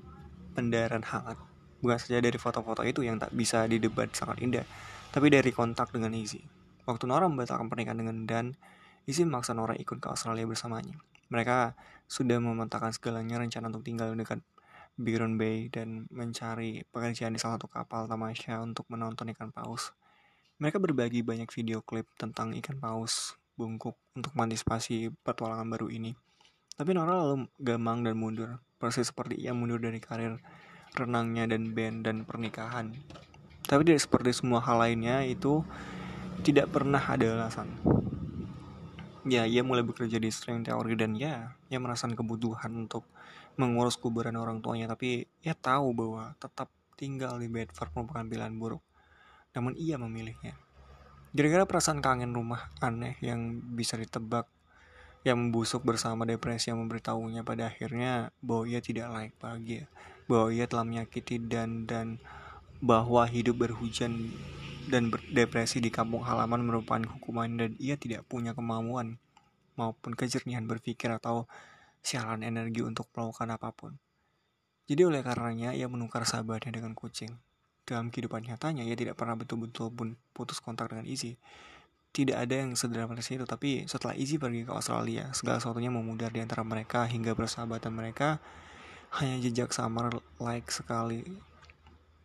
pendaran 0.57 1.05
hangat. 1.05 1.37
Bukan 1.85 1.99
saja 2.01 2.19
dari 2.25 2.41
foto-foto 2.41 2.81
itu 2.81 3.05
yang 3.05 3.21
tak 3.21 3.31
bisa 3.37 3.69
didebat 3.69 4.09
sangat 4.17 4.41
indah, 4.41 4.65
tapi 5.13 5.29
dari 5.29 5.53
kontak 5.53 5.93
dengan 5.93 6.17
Izzy. 6.17 6.41
Waktu 6.89 7.05
Nora 7.07 7.29
membatalkan 7.29 7.69
pernikahan 7.69 8.01
dengan 8.01 8.25
Dan, 8.25 8.47
Izzy 9.05 9.29
memaksa 9.29 9.53
Nora 9.53 9.77
ikut 9.77 10.01
ke 10.01 10.09
Australia 10.09 10.49
bersamanya. 10.49 10.97
Mereka 11.29 11.77
sudah 12.09 12.41
memantahkan 12.41 12.97
segalanya 12.97 13.37
rencana 13.37 13.69
untuk 13.69 13.85
tinggal 13.85 14.13
dekat 14.17 14.41
Byron 14.97 15.37
Bay 15.37 15.69
dan 15.69 16.07
mencari 16.09 16.87
pekerjaan 16.89 17.35
di 17.35 17.41
salah 17.43 17.59
satu 17.59 17.67
kapal 17.67 18.07
tamasya 18.07 18.63
untuk 18.63 18.87
menonton 18.89 19.29
ikan 19.35 19.51
paus. 19.51 19.93
Mereka 20.63 20.79
berbagi 20.79 21.21
banyak 21.21 21.51
video 21.51 21.83
klip 21.83 22.07
tentang 22.17 22.55
ikan 22.57 22.79
paus 22.79 23.35
bungkuk 23.59 23.99
untuk 24.15 24.33
mengantisipasi 24.35 25.11
petualangan 25.23 25.67
baru 25.67 25.91
ini. 25.91 26.15
Tapi 26.75 26.91
Nora 26.95 27.21
lalu 27.23 27.47
gamang 27.61 28.03
dan 28.03 28.19
mundur, 28.19 28.59
persis 28.81 29.11
seperti 29.11 29.39
ia 29.39 29.55
mundur 29.55 29.79
dari 29.79 30.03
karir 30.03 30.43
renangnya 30.95 31.51
dan 31.51 31.75
band 31.75 32.07
dan 32.07 32.17
pernikahan. 32.23 32.95
Tapi 33.67 33.83
tidak 33.85 34.03
seperti 34.03 34.31
semua 34.33 34.63
hal 34.63 34.79
lainnya 34.79 35.27
itu 35.27 35.63
tidak 36.47 36.71
pernah 36.71 37.03
ada 37.03 37.35
alasan. 37.35 37.71
Ya, 39.25 39.49
ia 39.49 39.65
mulai 39.65 39.81
bekerja 39.81 40.21
di 40.21 40.29
string 40.29 40.69
teori 40.69 41.01
dan 41.01 41.17
ya, 41.17 41.57
ia 41.73 41.81
merasakan 41.81 42.13
kebutuhan 42.13 42.69
untuk 42.77 43.09
mengurus 43.57 43.97
kuburan 43.97 44.37
orang 44.37 44.59
tuanya 44.61 44.91
tapi 44.91 45.31
ia 45.41 45.55
tahu 45.55 45.95
bahwa 45.95 46.35
tetap 46.43 46.69
tinggal 46.99 47.39
di 47.41 47.49
Bedford 47.49 47.91
merupakan 47.95 48.27
pilihan 48.27 48.55
buruk. 48.59 48.83
Namun 49.57 49.79
ia 49.79 49.97
memilihnya. 49.97 50.59
Gara-gara 51.35 51.67
perasaan 51.67 51.99
kangen 51.99 52.31
rumah 52.31 52.71
aneh 52.79 53.19
yang 53.19 53.59
bisa 53.75 53.99
ditebak 53.99 54.47
yang 55.25 55.41
membusuk 55.41 55.81
bersama 55.83 56.29
depresi 56.29 56.69
yang 56.69 56.85
memberitahunya 56.85 57.43
pada 57.49 57.73
akhirnya 57.73 58.29
bahwa 58.45 58.69
ia 58.69 58.85
tidak 58.85 59.09
layak 59.09 59.35
bahagia, 59.41 59.89
bahwa 60.29 60.53
ia 60.53 60.69
telah 60.69 60.85
menyakiti 60.85 61.41
dan 61.41 61.89
dan 61.89 62.21
bahwa 62.85 63.25
hidup 63.25 63.57
berhujan 63.65 64.29
dan 64.89 65.09
depresi 65.33 65.81
di 65.81 65.89
kampung 65.89 66.25
halaman 66.25 66.65
merupakan 66.65 67.03
hukuman 67.17 67.49
dan 67.57 67.71
ia 67.81 67.97
tidak 67.97 68.25
punya 68.29 68.53
kemampuan 68.53 69.17
maupun 69.75 70.15
kejernihan 70.15 70.65
berpikir 70.65 71.11
atau 71.11 71.49
siaran 72.05 72.45
energi 72.45 72.85
untuk 72.85 73.09
melakukan 73.17 73.49
apa 73.57 73.73
pun. 73.73 73.97
Jadi 74.85 75.03
oleh 75.09 75.25
karenanya 75.25 75.73
ia 75.73 75.89
menukar 75.89 76.29
sahabatnya 76.29 76.77
dengan 76.77 76.93
kucing. 76.93 77.33
Dalam 77.89 78.13
kehidupan 78.13 78.45
nyatanya 78.45 78.85
ia 78.85 78.97
tidak 78.97 79.17
pernah 79.17 79.37
betul-betul 79.37 79.89
pun 79.89 80.17
putus 80.37 80.61
kontak 80.61 80.93
dengan 80.93 81.09
Izzy. 81.09 81.41
Tidak 82.15 82.37
ada 82.39 82.63
yang 82.63 82.79
sederhana 82.79 83.19
itu, 83.19 83.43
tapi 83.43 83.91
setelah 83.91 84.15
Izzy 84.15 84.39
pergi 84.39 84.63
ke 84.63 84.71
Australia, 84.71 85.35
segala 85.35 85.59
sesuatunya 85.59 85.91
memudar 85.91 86.31
di 86.31 86.39
antara 86.39 86.63
mereka 86.63 87.11
hingga 87.11 87.35
persahabatan 87.35 87.91
mereka 87.91 88.39
hanya 89.19 89.43
jejak 89.43 89.75
samar 89.75 90.23
like 90.39 90.71
sekali 90.71 91.27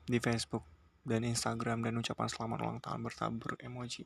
di 0.05 0.17
Facebook 0.21 0.61
dan 1.09 1.25
Instagram 1.25 1.81
dan 1.81 1.97
ucapan 1.97 2.29
selamat 2.29 2.57
ulang 2.61 2.79
tahun 2.85 3.01
bertabur 3.01 3.57
emoji. 3.57 4.05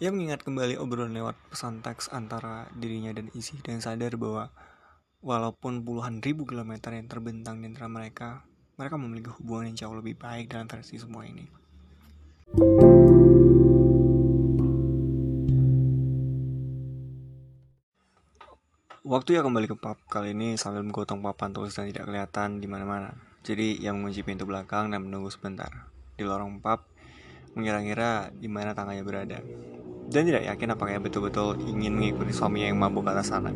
Ia 0.00 0.08
mengingat 0.08 0.40
kembali 0.40 0.80
obrolan 0.80 1.12
lewat 1.12 1.36
pesan 1.52 1.84
teks 1.84 2.08
antara 2.08 2.72
dirinya 2.72 3.12
dan 3.12 3.28
isi 3.36 3.60
dan 3.60 3.84
sadar 3.84 4.16
bahwa 4.16 4.48
walaupun 5.20 5.84
puluhan 5.84 6.24
ribu 6.24 6.48
kilometer 6.48 6.96
yang 6.96 7.06
terbentang 7.06 7.60
di 7.60 7.68
antara 7.68 7.92
mereka, 7.92 8.42
mereka 8.80 8.96
memiliki 8.96 9.30
hubungan 9.36 9.70
yang 9.70 9.76
jauh 9.86 9.96
lebih 10.00 10.16
baik 10.16 10.48
dalam 10.48 10.66
versi 10.66 10.96
semua 10.96 11.28
ini. 11.28 11.44
Waktu 19.02 19.34
ya 19.36 19.42
kembali 19.44 19.66
ke 19.66 19.76
pub 19.76 19.98
kali 20.08 20.32
ini 20.32 20.56
sambil 20.56 20.86
menggotong 20.86 21.20
papan 21.20 21.52
tulis 21.52 21.76
dan 21.76 21.90
tidak 21.90 22.08
kelihatan 22.08 22.62
di 22.62 22.66
mana-mana. 22.70 23.31
Jadi 23.42 23.82
ia 23.82 23.90
mengunci 23.90 24.22
pintu 24.22 24.46
belakang 24.46 24.90
dan 24.94 25.02
menunggu 25.02 25.30
sebentar. 25.30 25.90
Di 26.14 26.22
lorong 26.22 26.62
pub, 26.62 26.86
mengira-ngira 27.58 28.30
di 28.32 28.46
mana 28.46 28.72
tangannya 28.72 29.04
berada 29.04 29.38
dan 30.12 30.28
tidak 30.28 30.44
yakin 30.44 30.76
apakah 30.76 31.00
betul-betul 31.00 31.56
ingin 31.64 31.96
mengikuti 31.96 32.36
suaminya 32.36 32.68
yang 32.68 32.78
mabuk 32.78 33.08
ke 33.08 33.10
atas 33.16 33.32
sana. 33.32 33.48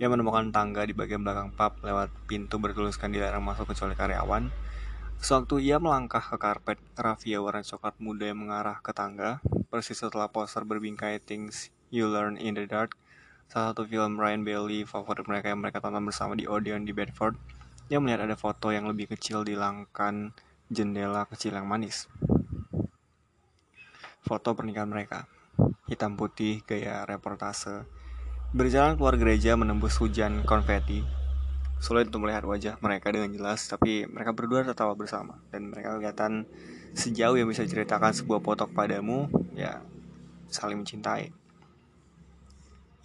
Ia 0.00 0.08
menemukan 0.08 0.48
tangga 0.48 0.88
di 0.88 0.96
bagian 0.96 1.20
belakang 1.20 1.52
pub 1.52 1.84
lewat 1.84 2.08
pintu 2.24 2.56
bertuliskan 2.56 3.12
dilarang 3.12 3.44
masuk 3.44 3.68
kecuali 3.68 3.92
karyawan. 3.92 4.48
Sewaktu 5.16 5.64
ia 5.64 5.80
melangkah 5.80 6.20
ke 6.20 6.36
karpet 6.36 6.76
raffia 6.96 7.40
warna 7.40 7.64
coklat 7.64 7.96
muda 8.00 8.28
yang 8.28 8.40
mengarah 8.44 8.84
ke 8.84 8.92
tangga, 8.92 9.40
persis 9.72 9.96
setelah 9.96 10.28
poster 10.28 10.64
berbingkai 10.64 11.24
Things 11.24 11.72
You 11.88 12.12
Learn 12.12 12.36
in 12.36 12.52
the 12.52 12.68
Dark, 12.68 13.00
salah 13.48 13.72
satu 13.72 13.88
film 13.88 14.20
Ryan 14.20 14.44
Bailey 14.44 14.84
favorit 14.84 15.24
mereka 15.24 15.48
yang 15.48 15.64
mereka 15.64 15.80
tonton 15.80 16.04
bersama 16.04 16.36
di 16.36 16.44
Odeon 16.44 16.84
di 16.84 16.92
Bedford, 16.92 17.40
dia 17.86 18.02
melihat 18.02 18.26
ada 18.26 18.34
foto 18.34 18.74
yang 18.74 18.90
lebih 18.90 19.06
kecil 19.14 19.46
di 19.46 19.54
langkan 19.54 20.34
jendela 20.66 21.26
kecil 21.30 21.54
yang 21.54 21.70
manis. 21.70 22.10
Foto 24.26 24.58
pernikahan 24.58 24.90
mereka, 24.90 25.30
hitam 25.86 26.18
putih 26.18 26.66
gaya 26.66 27.06
reportase. 27.06 27.86
Berjalan 28.50 28.98
keluar 28.98 29.14
gereja 29.14 29.54
menembus 29.54 30.02
hujan 30.02 30.42
konfeti. 30.42 31.06
Sulit 31.78 32.10
untuk 32.10 32.26
melihat 32.26 32.42
wajah 32.42 32.74
mereka 32.82 33.14
dengan 33.14 33.30
jelas, 33.30 33.70
tapi 33.70 34.08
mereka 34.08 34.34
berdua 34.34 34.66
tertawa 34.66 34.96
bersama 34.98 35.38
dan 35.54 35.70
mereka 35.70 35.94
kelihatan 35.94 36.48
sejauh 36.96 37.36
yang 37.38 37.46
bisa 37.46 37.62
diceritakan 37.62 38.16
sebuah 38.16 38.40
foto 38.42 38.66
padamu, 38.66 39.30
ya 39.54 39.78
saling 40.50 40.82
mencintai. 40.82 41.30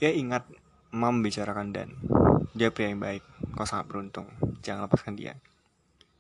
Ia 0.02 0.12
ingat 0.18 0.50
Mam 0.92 1.24
membicarakan 1.24 1.72
Dan. 1.72 1.90
Dia 2.52 2.68
pria 2.68 2.92
yang 2.92 3.00
baik, 3.00 3.24
kau 3.56 3.64
sangat 3.64 3.88
beruntung. 3.88 4.28
Jangan 4.60 4.92
lepaskan 4.92 5.16
dia. 5.16 5.40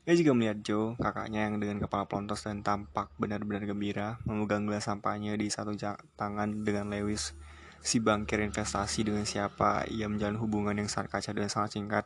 Ia 0.07 0.17
juga 0.17 0.33
melihat 0.33 0.63
Joe, 0.65 0.97
kakaknya 0.97 1.45
yang 1.45 1.61
dengan 1.61 1.77
kepala 1.77 2.09
pelontos 2.09 2.41
dan 2.41 2.65
tampak 2.65 3.13
benar-benar 3.21 3.67
gembira, 3.69 4.17
memegang 4.25 4.65
gelas 4.65 4.89
sampahnya 4.89 5.37
di 5.37 5.51
satu 5.51 5.77
tangan 6.17 6.65
dengan 6.65 6.89
Lewis, 6.89 7.37
si 7.85 8.01
bangkir 8.01 8.41
investasi 8.41 9.05
dengan 9.05 9.29
siapa 9.29 9.85
ia 9.89 10.09
menjalin 10.09 10.41
hubungan 10.41 10.73
yang 10.73 10.89
sangat 10.89 11.21
kacau 11.21 11.37
dan 11.37 11.49
sangat 11.49 11.77
singkat 11.77 12.05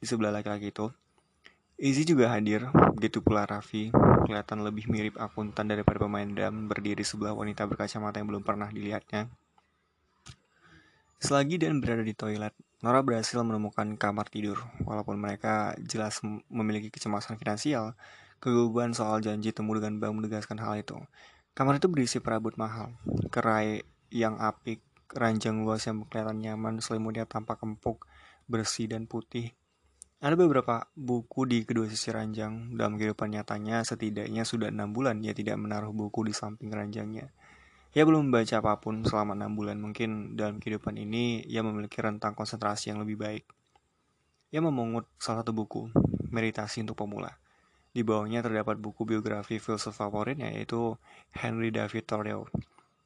di 0.00 0.06
sebelah 0.08 0.32
laki-laki 0.32 0.72
itu. 0.72 0.88
Izzy 1.74 2.06
juga 2.06 2.30
hadir, 2.30 2.70
begitu 2.94 3.18
pula 3.20 3.44
Raffi, 3.44 3.90
kelihatan 4.24 4.62
lebih 4.62 4.86
mirip 4.86 5.18
akuntan 5.18 5.66
daripada 5.66 6.00
pemain 6.00 6.24
drum 6.24 6.70
berdiri 6.70 7.02
sebelah 7.02 7.34
wanita 7.34 7.66
berkacamata 7.66 8.22
yang 8.22 8.30
belum 8.30 8.46
pernah 8.46 8.70
dilihatnya. 8.70 9.26
Selagi 11.18 11.60
Dan 11.60 11.82
berada 11.82 12.04
di 12.04 12.14
toilet, 12.14 12.54
Nora 12.84 13.00
berhasil 13.00 13.40
menemukan 13.40 13.96
kamar 13.96 14.28
tidur. 14.28 14.60
Walaupun 14.84 15.16
mereka 15.16 15.72
jelas 15.80 16.20
memiliki 16.52 16.92
kecemasan 16.92 17.40
finansial, 17.40 17.96
keguguran 18.44 18.92
soal 18.92 19.24
janji 19.24 19.56
temu 19.56 19.72
dengan 19.72 19.96
bank 19.96 20.20
menegaskan 20.20 20.60
hal 20.60 20.76
itu. 20.76 21.00
Kamar 21.56 21.80
itu 21.80 21.88
berisi 21.88 22.20
perabot 22.20 22.52
mahal, 22.60 22.92
kerai 23.32 23.80
yang 24.12 24.36
apik, 24.36 24.84
ranjang 25.16 25.64
luas 25.64 25.88
yang 25.88 26.04
kelihatan 26.04 26.44
nyaman, 26.44 26.84
selimutnya 26.84 27.24
tampak 27.24 27.64
empuk, 27.64 28.04
bersih 28.52 28.84
dan 28.84 29.08
putih. 29.08 29.56
Ada 30.20 30.36
beberapa 30.36 30.84
buku 30.92 31.48
di 31.48 31.64
kedua 31.64 31.88
sisi 31.88 32.12
ranjang. 32.12 32.76
Dalam 32.76 33.00
kehidupan 33.00 33.32
nyatanya, 33.32 33.80
setidaknya 33.80 34.44
sudah 34.44 34.68
enam 34.68 34.92
bulan 34.92 35.24
ia 35.24 35.32
tidak 35.32 35.56
menaruh 35.56 35.96
buku 35.96 36.28
di 36.28 36.36
samping 36.36 36.68
ranjangnya. 36.68 37.32
Ia 37.94 38.02
belum 38.02 38.26
membaca 38.26 38.58
apa 38.58 38.82
pun 38.82 39.06
selama 39.06 39.38
enam 39.38 39.54
bulan. 39.54 39.78
Mungkin 39.78 40.34
dalam 40.34 40.58
kehidupan 40.58 40.98
ini 40.98 41.46
ia 41.46 41.62
memiliki 41.62 42.02
rentang 42.02 42.34
konsentrasi 42.34 42.90
yang 42.90 42.98
lebih 42.98 43.22
baik. 43.22 43.46
Ia 44.50 44.58
memungut 44.58 45.06
salah 45.14 45.46
satu 45.46 45.54
buku, 45.54 45.94
Meditasi 46.34 46.82
untuk 46.82 46.98
Pemula. 46.98 47.30
Di 47.94 48.02
bawahnya 48.02 48.42
terdapat 48.42 48.82
buku 48.82 49.06
biografi 49.06 49.62
filsuf 49.62 49.94
favoritnya 49.94 50.50
yaitu 50.50 50.98
Henry 51.38 51.70
David 51.70 52.02
Thoreau. 52.10 52.50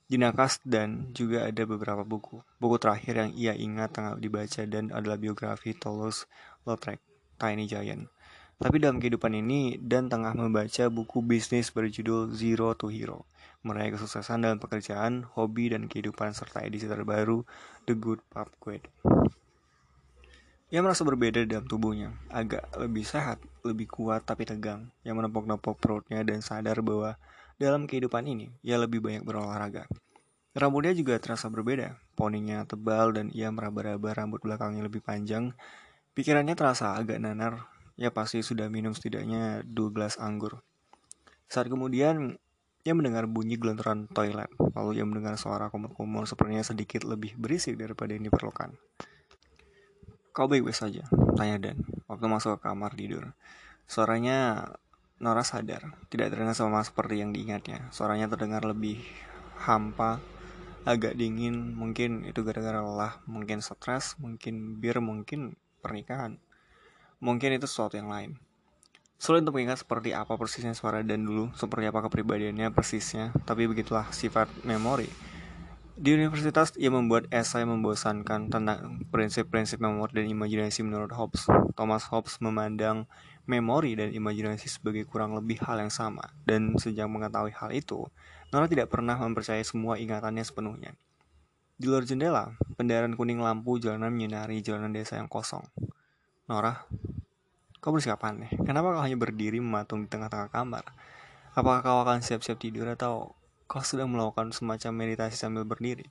Di 0.08 0.16
Nakas 0.16 0.64
dan 0.64 1.12
juga 1.12 1.44
ada 1.44 1.68
beberapa 1.68 2.00
buku. 2.00 2.40
Buku 2.56 2.80
terakhir 2.80 3.28
yang 3.28 3.30
ia 3.36 3.52
ingat 3.52 3.92
tengah 3.92 4.16
dibaca 4.16 4.64
dan 4.64 4.88
adalah 4.88 5.20
biografi 5.20 5.76
Toulouse-Lautrec, 5.76 6.96
Tiny 7.36 7.68
Giant. 7.68 8.08
Tapi 8.56 8.80
dalam 8.80 8.96
kehidupan 9.04 9.36
ini, 9.36 9.76
Dan 9.76 10.08
tengah 10.08 10.32
membaca 10.32 10.88
buku 10.88 11.20
bisnis 11.20 11.68
berjudul 11.68 12.32
Zero 12.32 12.72
to 12.72 12.88
Hero 12.88 13.28
meraih 13.68 13.92
kesuksesan 13.92 14.48
dalam 14.48 14.56
pekerjaan, 14.56 15.28
hobi, 15.36 15.76
dan 15.76 15.84
kehidupan 15.84 16.32
serta 16.32 16.64
edisi 16.64 16.88
terbaru 16.88 17.44
The 17.84 17.92
Good 17.92 18.24
Pub 18.32 18.48
Quid. 18.56 18.88
Ia 20.72 20.80
merasa 20.80 21.04
berbeda 21.04 21.44
dalam 21.44 21.68
tubuhnya, 21.68 22.16
agak 22.32 22.72
lebih 22.80 23.04
sehat, 23.04 23.40
lebih 23.64 23.88
kuat 23.88 24.24
tapi 24.24 24.48
tegang, 24.48 24.88
yang 25.04 25.20
menepuk-nepuk 25.20 25.76
perutnya 25.76 26.24
dan 26.24 26.40
sadar 26.40 26.80
bahwa 26.80 27.20
dalam 27.60 27.84
kehidupan 27.84 28.24
ini 28.24 28.52
ia 28.64 28.80
lebih 28.80 29.04
banyak 29.04 29.24
berolahraga. 29.24 29.84
Rambutnya 30.56 30.96
juga 30.96 31.20
terasa 31.20 31.52
berbeda, 31.52 32.00
poninya 32.16 32.64
tebal 32.64 33.12
dan 33.12 33.28
ia 33.32 33.52
meraba-raba 33.52 34.16
rambut 34.16 34.40
belakangnya 34.40 34.84
lebih 34.84 35.04
panjang. 35.04 35.52
Pikirannya 36.12 36.56
terasa 36.56 36.96
agak 36.96 37.20
nanar, 37.20 37.68
ia 37.96 38.12
pasti 38.12 38.44
sudah 38.44 38.68
minum 38.68 38.92
setidaknya 38.92 39.64
dua 39.64 39.88
gelas 39.88 40.20
anggur. 40.20 40.60
Saat 41.48 41.72
kemudian 41.72 42.36
ia 42.86 42.92
mendengar 42.94 43.26
bunyi 43.26 43.58
gelontoran 43.58 44.06
toilet, 44.10 44.50
lalu 44.74 45.02
ia 45.02 45.04
mendengar 45.06 45.34
suara 45.34 45.70
kumur-kumur 45.72 46.26
sepertinya 46.26 46.62
sedikit 46.62 47.02
lebih 47.02 47.34
berisik 47.34 47.74
daripada 47.74 48.14
yang 48.14 48.26
diperlukan. 48.30 48.74
Kau 50.30 50.46
baik-baik 50.46 50.76
saja, 50.76 51.02
tanya 51.34 51.58
Dan, 51.58 51.82
waktu 52.06 52.26
masuk 52.30 52.62
ke 52.62 52.70
kamar 52.70 52.94
tidur. 52.94 53.34
Suaranya 53.90 54.70
Nora 55.18 55.42
sadar, 55.42 55.98
tidak 56.14 56.30
terdengar 56.30 56.54
sama 56.54 56.78
seperti 56.86 57.18
yang 57.18 57.34
diingatnya. 57.34 57.90
Suaranya 57.90 58.30
terdengar 58.30 58.62
lebih 58.62 59.02
hampa, 59.58 60.22
agak 60.86 61.18
dingin, 61.18 61.74
mungkin 61.74 62.22
itu 62.22 62.46
gara-gara 62.46 62.78
lelah, 62.78 63.18
mungkin 63.26 63.58
stres, 63.58 64.14
mungkin 64.22 64.78
bir, 64.78 65.02
mungkin 65.02 65.58
pernikahan. 65.82 66.38
Mungkin 67.18 67.58
itu 67.58 67.66
sesuatu 67.66 67.98
yang 67.98 68.06
lain. 68.06 68.38
Sulit 69.18 69.42
untuk 69.42 69.58
mengingat 69.58 69.82
seperti 69.82 70.14
apa 70.14 70.38
persisnya 70.38 70.78
suara 70.78 71.02
dan 71.02 71.26
dulu, 71.26 71.50
seperti 71.58 71.90
apa 71.90 72.06
kepribadiannya 72.06 72.70
persisnya, 72.70 73.34
tapi 73.42 73.66
begitulah 73.66 74.06
sifat 74.14 74.46
memori. 74.62 75.10
Di 75.98 76.14
universitas, 76.14 76.70
ia 76.78 76.94
membuat 76.94 77.26
esai 77.34 77.66
membosankan 77.66 78.46
tentang 78.46 79.02
prinsip-prinsip 79.10 79.82
memori 79.82 80.22
dan 80.22 80.30
imajinasi 80.30 80.86
menurut 80.86 81.10
Hobbes. 81.10 81.50
Thomas 81.74 82.06
Hobbes 82.06 82.38
memandang 82.38 83.10
memori 83.50 83.98
dan 83.98 84.14
imajinasi 84.14 84.70
sebagai 84.70 85.02
kurang 85.10 85.34
lebih 85.34 85.58
hal 85.66 85.82
yang 85.82 85.90
sama, 85.90 86.22
dan 86.46 86.78
sejak 86.78 87.10
mengetahui 87.10 87.50
hal 87.50 87.74
itu, 87.74 88.06
Nora 88.54 88.70
tidak 88.70 88.94
pernah 88.94 89.18
mempercayai 89.18 89.66
semua 89.66 89.98
ingatannya 89.98 90.46
sepenuhnya. 90.46 90.94
Di 91.74 91.90
luar 91.90 92.06
jendela, 92.06 92.54
pendaran 92.78 93.18
kuning 93.18 93.42
lampu 93.42 93.82
jalanan 93.82 94.14
menyinari 94.14 94.62
jalanan 94.62 94.94
desa 94.94 95.18
yang 95.18 95.26
kosong. 95.26 95.66
Nora, 96.46 96.86
Kau 97.78 97.94
bersikap 97.94 98.18
aneh. 98.26 98.50
Kenapa 98.66 98.90
kau 98.90 99.02
hanya 99.02 99.14
berdiri 99.14 99.62
mematung 99.62 100.02
di 100.02 100.08
tengah-tengah 100.10 100.50
kamar? 100.50 100.82
Apakah 101.54 101.80
kau 101.86 101.98
akan 102.02 102.26
siap-siap 102.26 102.58
tidur 102.58 102.90
atau 102.90 103.38
kau 103.70 103.82
sedang 103.86 104.10
melakukan 104.10 104.50
semacam 104.50 105.06
meditasi 105.06 105.38
sambil 105.38 105.62
berdiri? 105.62 106.10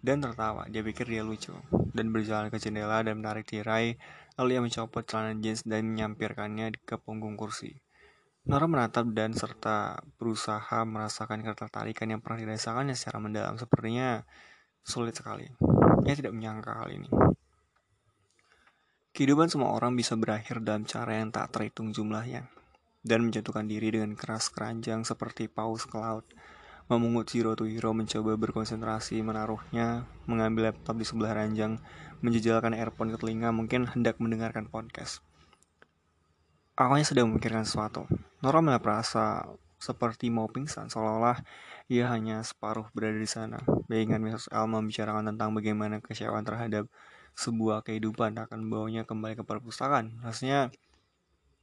Dan 0.00 0.24
tertawa, 0.24 0.64
dia 0.72 0.80
pikir 0.80 1.04
dia 1.04 1.20
lucu. 1.20 1.52
Dan 1.92 2.16
berjalan 2.16 2.48
ke 2.48 2.56
jendela 2.56 3.04
dan 3.04 3.20
menarik 3.20 3.44
tirai, 3.44 4.00
lalu 4.40 4.56
ia 4.56 4.60
mencopot 4.64 5.04
celana 5.04 5.36
jeans 5.36 5.68
dan 5.68 5.84
menyampirkannya 5.84 6.72
ke 6.88 6.96
punggung 6.96 7.36
kursi. 7.36 7.76
Nora 8.48 8.64
menatap 8.64 9.12
dan 9.12 9.36
serta 9.36 10.00
berusaha 10.16 10.88
merasakan 10.88 11.44
ketertarikan 11.44 12.08
yang 12.08 12.24
pernah 12.24 12.40
dirasakannya 12.40 12.96
secara 12.96 13.20
mendalam. 13.20 13.60
Sepertinya 13.60 14.24
sulit 14.80 15.12
sekali. 15.12 15.44
Ia 16.08 16.14
tidak 16.16 16.32
menyangka 16.32 16.72
hal 16.72 16.88
ini. 16.88 17.12
Kehidupan 19.10 19.50
semua 19.50 19.74
orang 19.74 19.98
bisa 19.98 20.14
berakhir 20.14 20.62
dalam 20.62 20.86
cara 20.86 21.18
yang 21.18 21.34
tak 21.34 21.50
terhitung 21.50 21.90
jumlahnya, 21.90 22.46
dan 23.02 23.26
menjatuhkan 23.26 23.66
diri 23.66 23.90
dengan 23.90 24.14
keras 24.14 24.54
keranjang 24.54 25.02
seperti 25.02 25.50
paus 25.50 25.82
ke 25.82 25.98
laut. 25.98 26.22
Memungut 26.86 27.30
Zero 27.30 27.54
to 27.54 27.66
Hero 27.66 27.90
mencoba 27.94 28.34
berkonsentrasi 28.38 29.22
menaruhnya, 29.22 30.06
mengambil 30.26 30.70
laptop 30.70 30.98
di 30.98 31.06
sebelah 31.06 31.38
ranjang, 31.38 31.78
menjejalkan 32.22 32.74
earphone 32.74 33.14
ke 33.14 33.18
telinga, 33.18 33.50
mungkin 33.54 33.86
hendak 33.90 34.18
mendengarkan 34.18 34.66
podcast. 34.66 35.22
Awalnya 36.78 37.06
sedang 37.06 37.30
memikirkan 37.30 37.66
sesuatu. 37.66 38.06
Nora 38.42 38.62
merasa 38.62 39.46
seperti 39.80 40.28
mau 40.34 40.46
pingsan, 40.46 40.86
seolah-olah 40.86 41.40
ia 41.90 42.06
hanya 42.12 42.46
separuh 42.46 42.86
berada 42.94 43.18
di 43.18 43.26
sana. 43.26 43.58
Bayangan 43.90 44.22
Mrs. 44.22 44.46
L 44.54 44.70
membicarakan 44.70 45.34
tentang 45.34 45.50
bagaimana 45.56 45.98
kecewaan 45.98 46.46
terhadap 46.46 46.86
sebuah 47.38 47.86
kehidupan 47.86 48.36
akan 48.36 48.58
membawanya 48.66 49.02
kembali 49.06 49.38
ke 49.38 49.44
perpustakaan. 49.44 50.22
Rasanya 50.22 50.70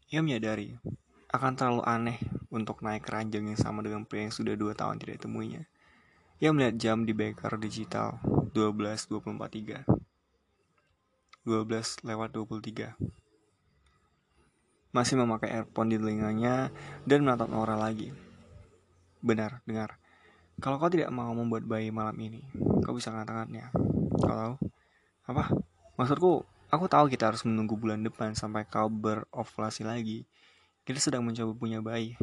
ia 0.08 0.20
menyadari 0.24 0.80
akan 1.28 1.60
terlalu 1.60 1.84
aneh 1.84 2.18
untuk 2.48 2.80
naik 2.80 3.04
keranjang 3.04 3.52
yang 3.52 3.60
sama 3.60 3.84
dengan 3.84 4.08
pria 4.08 4.26
yang 4.28 4.34
sudah 4.34 4.56
dua 4.56 4.72
tahun 4.72 4.98
tidak 4.98 5.28
temuinya. 5.28 5.68
Ia 6.40 6.54
melihat 6.54 6.78
jam 6.78 7.04
di 7.04 7.12
beker 7.18 7.58
digital 7.58 8.22
12.24.3 8.54 9.84
12 11.48 12.04
lewat 12.04 12.30
23 12.36 12.94
Masih 14.94 15.16
memakai 15.18 15.50
earphone 15.50 15.90
di 15.92 15.98
telinganya 15.98 16.70
dan 17.10 17.26
menatap 17.26 17.50
Nora 17.50 17.74
lagi. 17.74 18.14
Benar, 19.20 19.66
dengar. 19.66 19.98
Kalau 20.58 20.82
kau 20.82 20.90
tidak 20.90 21.14
mau 21.14 21.30
membuat 21.38 21.66
bayi 21.66 21.94
malam 21.94 22.18
ini, 22.18 22.42
kau 22.82 22.98
bisa 22.98 23.14
mengatakannya. 23.14 23.70
Kalau 24.22 24.58
apa? 25.28 25.52
Maksudku 26.00 26.48
aku 26.72 26.86
tahu 26.88 27.12
kita 27.12 27.30
harus 27.30 27.44
menunggu 27.44 27.76
bulan 27.76 28.00
depan 28.00 28.32
sampai 28.32 28.64
kau 28.64 28.88
berovulasi 28.88 29.84
lagi. 29.84 30.24
Kita 30.88 31.04
sedang 31.04 31.28
mencoba 31.28 31.52
punya 31.52 31.84
bayi. 31.84 32.16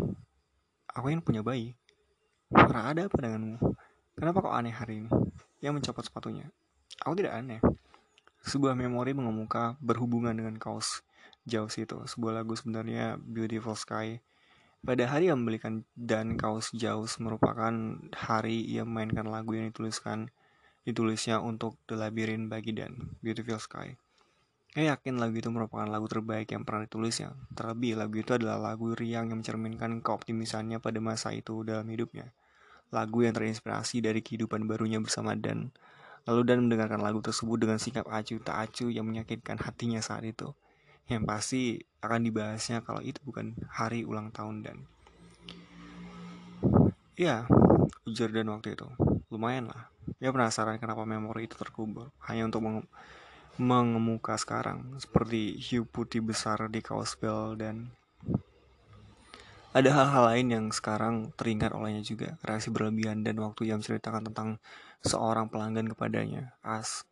Aku 0.96 1.12
ingin 1.12 1.20
punya 1.20 1.44
bayi. 1.44 1.76
Farah 2.48 2.96
ada 2.96 3.04
apa 3.04 3.16
denganmu? 3.20 3.60
Kenapa 4.16 4.40
kau 4.40 4.52
aneh 4.56 4.72
hari 4.72 5.04
ini? 5.04 5.10
Ia 5.60 5.68
mencopot 5.68 6.00
sepatunya. 6.00 6.48
Aku 7.04 7.12
tidak 7.12 7.36
aneh. 7.36 7.60
Sebuah 8.44 8.72
memori 8.72 9.12
mengemuka 9.12 9.76
berhubungan 9.84 10.32
dengan 10.32 10.56
kaos 10.56 11.04
jauh 11.44 11.68
itu. 11.68 11.98
Sebuah 12.08 12.40
lagu 12.40 12.56
sebenarnya 12.56 13.20
Beautiful 13.20 13.76
Sky. 13.76 14.20
Pada 14.84 15.04
hari 15.08 15.32
yang 15.32 15.44
membelikan 15.44 15.84
dan 15.96 16.36
kaos 16.36 16.72
jauh 16.76 17.08
merupakan 17.20 17.72
hari 18.12 18.64
ia 18.68 18.84
memainkan 18.84 19.28
lagu 19.28 19.56
yang 19.56 19.72
dituliskan 19.72 20.28
ditulisnya 20.84 21.40
untuk 21.40 21.80
The 21.88 21.96
Labyrinth 21.96 22.52
bagi 22.52 22.76
Dan, 22.76 23.16
Beautiful 23.24 23.56
Sky. 23.56 23.96
Saya 24.74 24.98
yakin 24.98 25.22
lagu 25.22 25.38
itu 25.38 25.46
merupakan 25.54 25.86
lagu 25.86 26.10
terbaik 26.10 26.50
yang 26.50 26.66
pernah 26.66 26.84
ditulisnya. 26.84 27.30
Terlebih, 27.54 27.94
lagu 27.94 28.18
itu 28.18 28.34
adalah 28.34 28.58
lagu 28.58 28.90
riang 28.90 29.30
yang 29.30 29.38
mencerminkan 29.38 30.02
keoptimisannya 30.02 30.82
pada 30.82 30.98
masa 30.98 31.30
itu 31.30 31.62
dalam 31.62 31.86
hidupnya. 31.86 32.34
Lagu 32.90 33.22
yang 33.22 33.38
terinspirasi 33.38 34.02
dari 34.02 34.18
kehidupan 34.18 34.66
barunya 34.66 34.98
bersama 34.98 35.38
Dan. 35.38 35.70
Lalu 36.26 36.42
Dan 36.42 36.66
mendengarkan 36.66 37.06
lagu 37.06 37.22
tersebut 37.22 37.54
dengan 37.54 37.78
sikap 37.78 38.10
acuh 38.10 38.42
tak 38.42 38.66
acuh 38.66 38.90
yang 38.90 39.06
menyakitkan 39.06 39.62
hatinya 39.62 40.02
saat 40.02 40.26
itu. 40.26 40.50
Yang 41.06 41.22
pasti 41.22 41.62
akan 42.02 42.20
dibahasnya 42.26 42.82
kalau 42.82 42.98
itu 42.98 43.22
bukan 43.22 43.54
hari 43.70 44.02
ulang 44.02 44.34
tahun 44.34 44.66
Dan. 44.66 44.78
Ya, 47.14 47.46
ujar 48.10 48.34
Dan 48.34 48.50
waktu 48.50 48.74
itu. 48.74 48.90
Lumayan 49.34 49.74
lah. 49.74 49.90
Ya 50.22 50.30
penasaran 50.30 50.78
kenapa 50.78 51.02
memori 51.02 51.50
itu 51.50 51.58
terkubur. 51.58 52.14
Hanya 52.22 52.46
untuk 52.46 52.62
mengemuka 53.58 54.38
sekarang. 54.38 54.94
Seperti 55.02 55.58
hiu 55.58 55.82
putih 55.90 56.22
besar 56.22 56.70
di 56.70 56.78
kaos 56.78 57.18
bel 57.18 57.58
dan 57.58 57.90
ada 59.74 59.90
hal-hal 59.90 60.30
lain 60.30 60.46
yang 60.54 60.66
sekarang 60.70 61.34
teringat 61.34 61.74
olehnya 61.74 61.98
juga. 62.06 62.38
Reaksi 62.46 62.70
berlebihan 62.70 63.26
dan 63.26 63.42
waktu 63.42 63.74
yang 63.74 63.82
menceritakan 63.82 64.30
tentang 64.30 64.62
seorang 65.02 65.50
pelanggan 65.50 65.90
kepadanya. 65.90 66.54
As 66.62 67.02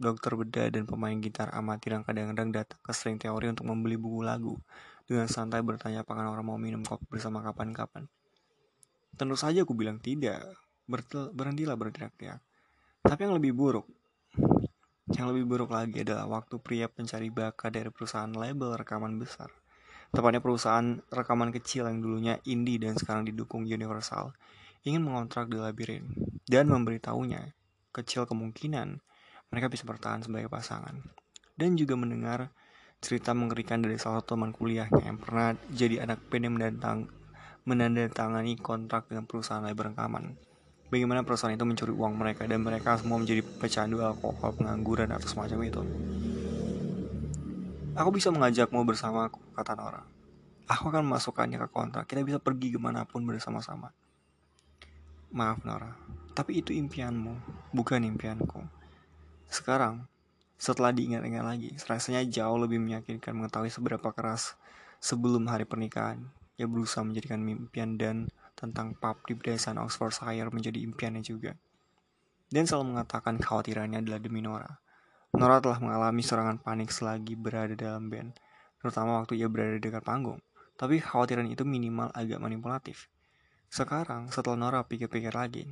dokter 0.00 0.32
bedah 0.32 0.72
dan 0.72 0.88
pemain 0.88 1.12
gitar 1.20 1.52
amatir 1.52 2.00
yang 2.00 2.08
kadang-kadang 2.08 2.48
datang 2.48 2.80
ke 2.80 2.96
sering 2.96 3.20
teori 3.20 3.52
untuk 3.52 3.68
membeli 3.68 4.00
buku 4.00 4.24
lagu. 4.24 4.56
Dengan 5.04 5.28
santai 5.28 5.60
bertanya 5.60 6.00
apakah 6.00 6.32
orang 6.32 6.48
mau 6.48 6.56
minum 6.56 6.80
kopi 6.80 7.04
bersama 7.12 7.44
kapan-kapan? 7.44 8.08
Tentu 9.20 9.36
saja 9.36 9.60
aku 9.68 9.76
bilang. 9.76 10.00
Tidak 10.00 10.67
berhentilah 10.88 11.76
berteriak-teriak 11.76 12.40
tapi 13.04 13.20
yang 13.28 13.36
lebih 13.36 13.52
buruk 13.52 13.86
yang 15.16 15.32
lebih 15.32 15.48
buruk 15.48 15.72
lagi 15.72 16.04
adalah 16.04 16.28
waktu 16.28 16.60
pria 16.60 16.84
pencari 16.84 17.32
bakat 17.32 17.72
dari 17.72 17.88
perusahaan 17.88 18.28
label 18.28 18.76
rekaman 18.76 19.16
besar. 19.16 19.48
Tepatnya 20.12 20.44
perusahaan 20.44 21.00
rekaman 21.08 21.48
kecil 21.48 21.88
yang 21.88 22.04
dulunya 22.04 22.36
indie 22.44 22.76
dan 22.76 22.96
sekarang 22.96 23.24
didukung 23.24 23.64
Universal 23.64 24.36
ingin 24.84 25.00
mengontrak 25.04 25.48
The 25.48 25.58
Labyrinth 25.64 26.12
dan 26.44 26.68
memberitahunya 26.68 27.56
kecil 27.92 28.28
kemungkinan 28.28 29.00
mereka 29.48 29.66
bisa 29.72 29.88
bertahan 29.88 30.22
sebagai 30.24 30.52
pasangan. 30.52 31.00
Dan 31.56 31.74
juga 31.74 31.96
mendengar 31.96 32.52
cerita 33.00 33.32
mengerikan 33.32 33.80
dari 33.80 33.96
salah 33.96 34.20
satu 34.20 34.36
teman 34.36 34.52
kuliahnya 34.52 35.08
yang 35.08 35.18
pernah 35.18 35.56
jadi 35.72 36.04
anak 36.04 36.28
yang 36.30 37.08
menandatangani 37.66 38.54
kontrak 38.60 39.08
dengan 39.10 39.26
perusahaan 39.26 39.64
label 39.64 39.92
rekaman 39.92 40.38
bagaimana 40.88 41.24
perusahaan 41.24 41.52
itu 41.52 41.64
mencuri 41.64 41.92
uang 41.92 42.16
mereka 42.16 42.44
dan 42.48 42.64
mereka 42.64 42.96
semua 43.00 43.20
menjadi 43.20 43.44
pecandu 43.44 44.00
alkohol, 44.00 44.56
pengangguran 44.56 45.12
atau 45.12 45.28
semacam 45.28 45.58
itu. 45.64 45.82
Aku 47.98 48.14
bisa 48.14 48.30
mengajakmu 48.30 48.84
bersama 48.86 49.28
kata 49.58 49.74
Nora. 49.74 50.02
Aku 50.68 50.92
akan 50.92 51.08
memasukkannya 51.08 51.58
ke 51.64 51.68
kontrak. 51.72 52.04
Kita 52.06 52.20
bisa 52.22 52.38
pergi 52.38 52.76
ke 52.76 52.78
mana 52.78 53.08
pun 53.08 53.24
bersama-sama. 53.24 53.90
Maaf 55.32 55.60
Nora, 55.64 55.92
tapi 56.32 56.62
itu 56.62 56.72
impianmu, 56.72 57.36
bukan 57.76 58.00
impianku. 58.00 58.64
Sekarang, 59.48 60.08
setelah 60.56 60.94
diingat-ingat 60.94 61.44
lagi, 61.44 61.70
rasanya 61.84 62.24
jauh 62.24 62.56
lebih 62.56 62.80
meyakinkan 62.80 63.36
mengetahui 63.36 63.68
seberapa 63.68 64.08
keras 64.14 64.56
sebelum 65.02 65.44
hari 65.50 65.68
pernikahan. 65.68 66.22
Ia 66.56 66.64
berusaha 66.66 67.04
menjadikan 67.04 67.44
impian 67.44 67.94
dan 68.00 68.32
tentang 68.58 68.98
pub 68.98 69.22
di 69.22 69.38
pedesaan 69.38 69.78
Oxfordshire 69.78 70.50
menjadi 70.50 70.82
impiannya 70.82 71.22
juga. 71.22 71.54
Dan 72.50 72.66
selalu 72.66 72.98
mengatakan 72.98 73.38
khawatirannya 73.38 74.02
adalah 74.02 74.18
demi 74.18 74.42
Nora. 74.42 74.82
Nora 75.38 75.62
telah 75.62 75.78
mengalami 75.78 76.26
serangan 76.26 76.58
panik 76.58 76.90
selagi 76.90 77.38
berada 77.38 77.78
dalam 77.78 78.10
band, 78.10 78.34
terutama 78.82 79.22
waktu 79.22 79.38
ia 79.38 79.46
berada 79.46 79.78
di 79.78 79.86
dekat 79.86 80.02
panggung. 80.02 80.42
Tapi 80.74 80.98
khawatiran 80.98 81.46
itu 81.46 81.62
minimal 81.62 82.10
agak 82.10 82.42
manipulatif. 82.42 83.06
Sekarang, 83.70 84.32
setelah 84.34 84.58
Nora 84.58 84.80
pikir-pikir 84.82 85.30
lagi, 85.30 85.68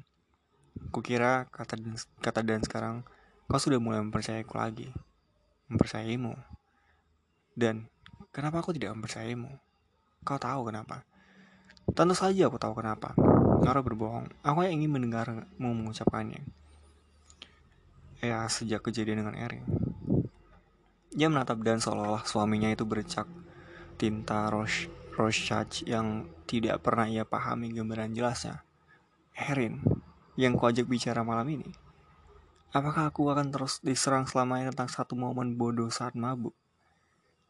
kukira 0.92 1.48
kata 1.48 1.80
kata 2.20 2.40
dan 2.44 2.60
sekarang 2.62 3.02
kau 3.48 3.58
sudah 3.58 3.80
mulai 3.80 4.04
mempercayaiku 4.04 4.54
lagi, 4.60 4.92
mempercayaimu. 5.72 6.36
Dan 7.56 7.88
kenapa 8.30 8.60
aku 8.60 8.76
tidak 8.76 8.92
mempercayaimu? 8.94 9.48
Kau 10.22 10.36
tahu 10.36 10.68
kenapa? 10.68 11.08
Tentu 11.94 12.14
saja 12.18 12.50
aku 12.50 12.58
tahu 12.58 12.82
kenapa. 12.82 13.14
Nora 13.62 13.84
berbohong. 13.84 14.32
Aku 14.42 14.66
yang 14.66 14.82
ingin 14.82 14.98
mendengarmu 14.98 15.46
mengucapkannya. 15.58 16.42
Ya, 18.24 18.42
sejak 18.48 18.82
kejadian 18.82 19.22
dengan 19.22 19.36
Erin. 19.38 19.62
Dia 21.12 21.28
menatap 21.30 21.62
Dan 21.62 21.78
seolah-olah 21.78 22.24
suaminya 22.26 22.68
itu 22.68 22.82
bercak 22.82 23.28
tinta 23.96 24.52
Roche, 24.52 24.92
Rorschach 25.16 25.80
yang 25.88 26.28
tidak 26.44 26.84
pernah 26.84 27.08
ia 27.08 27.24
pahami 27.24 27.72
gambaran 27.72 28.12
jelasnya. 28.12 28.60
Erin, 29.32 29.80
yang 30.36 30.56
kuajak 30.56 30.84
bicara 30.84 31.24
malam 31.24 31.48
ini. 31.48 31.72
Apakah 32.76 33.08
aku 33.08 33.32
akan 33.32 33.48
terus 33.48 33.80
diserang 33.80 34.28
selamanya 34.28 34.68
tentang 34.72 34.92
satu 34.92 35.16
momen 35.16 35.56
bodoh 35.56 35.88
saat 35.88 36.12
mabuk? 36.12 36.52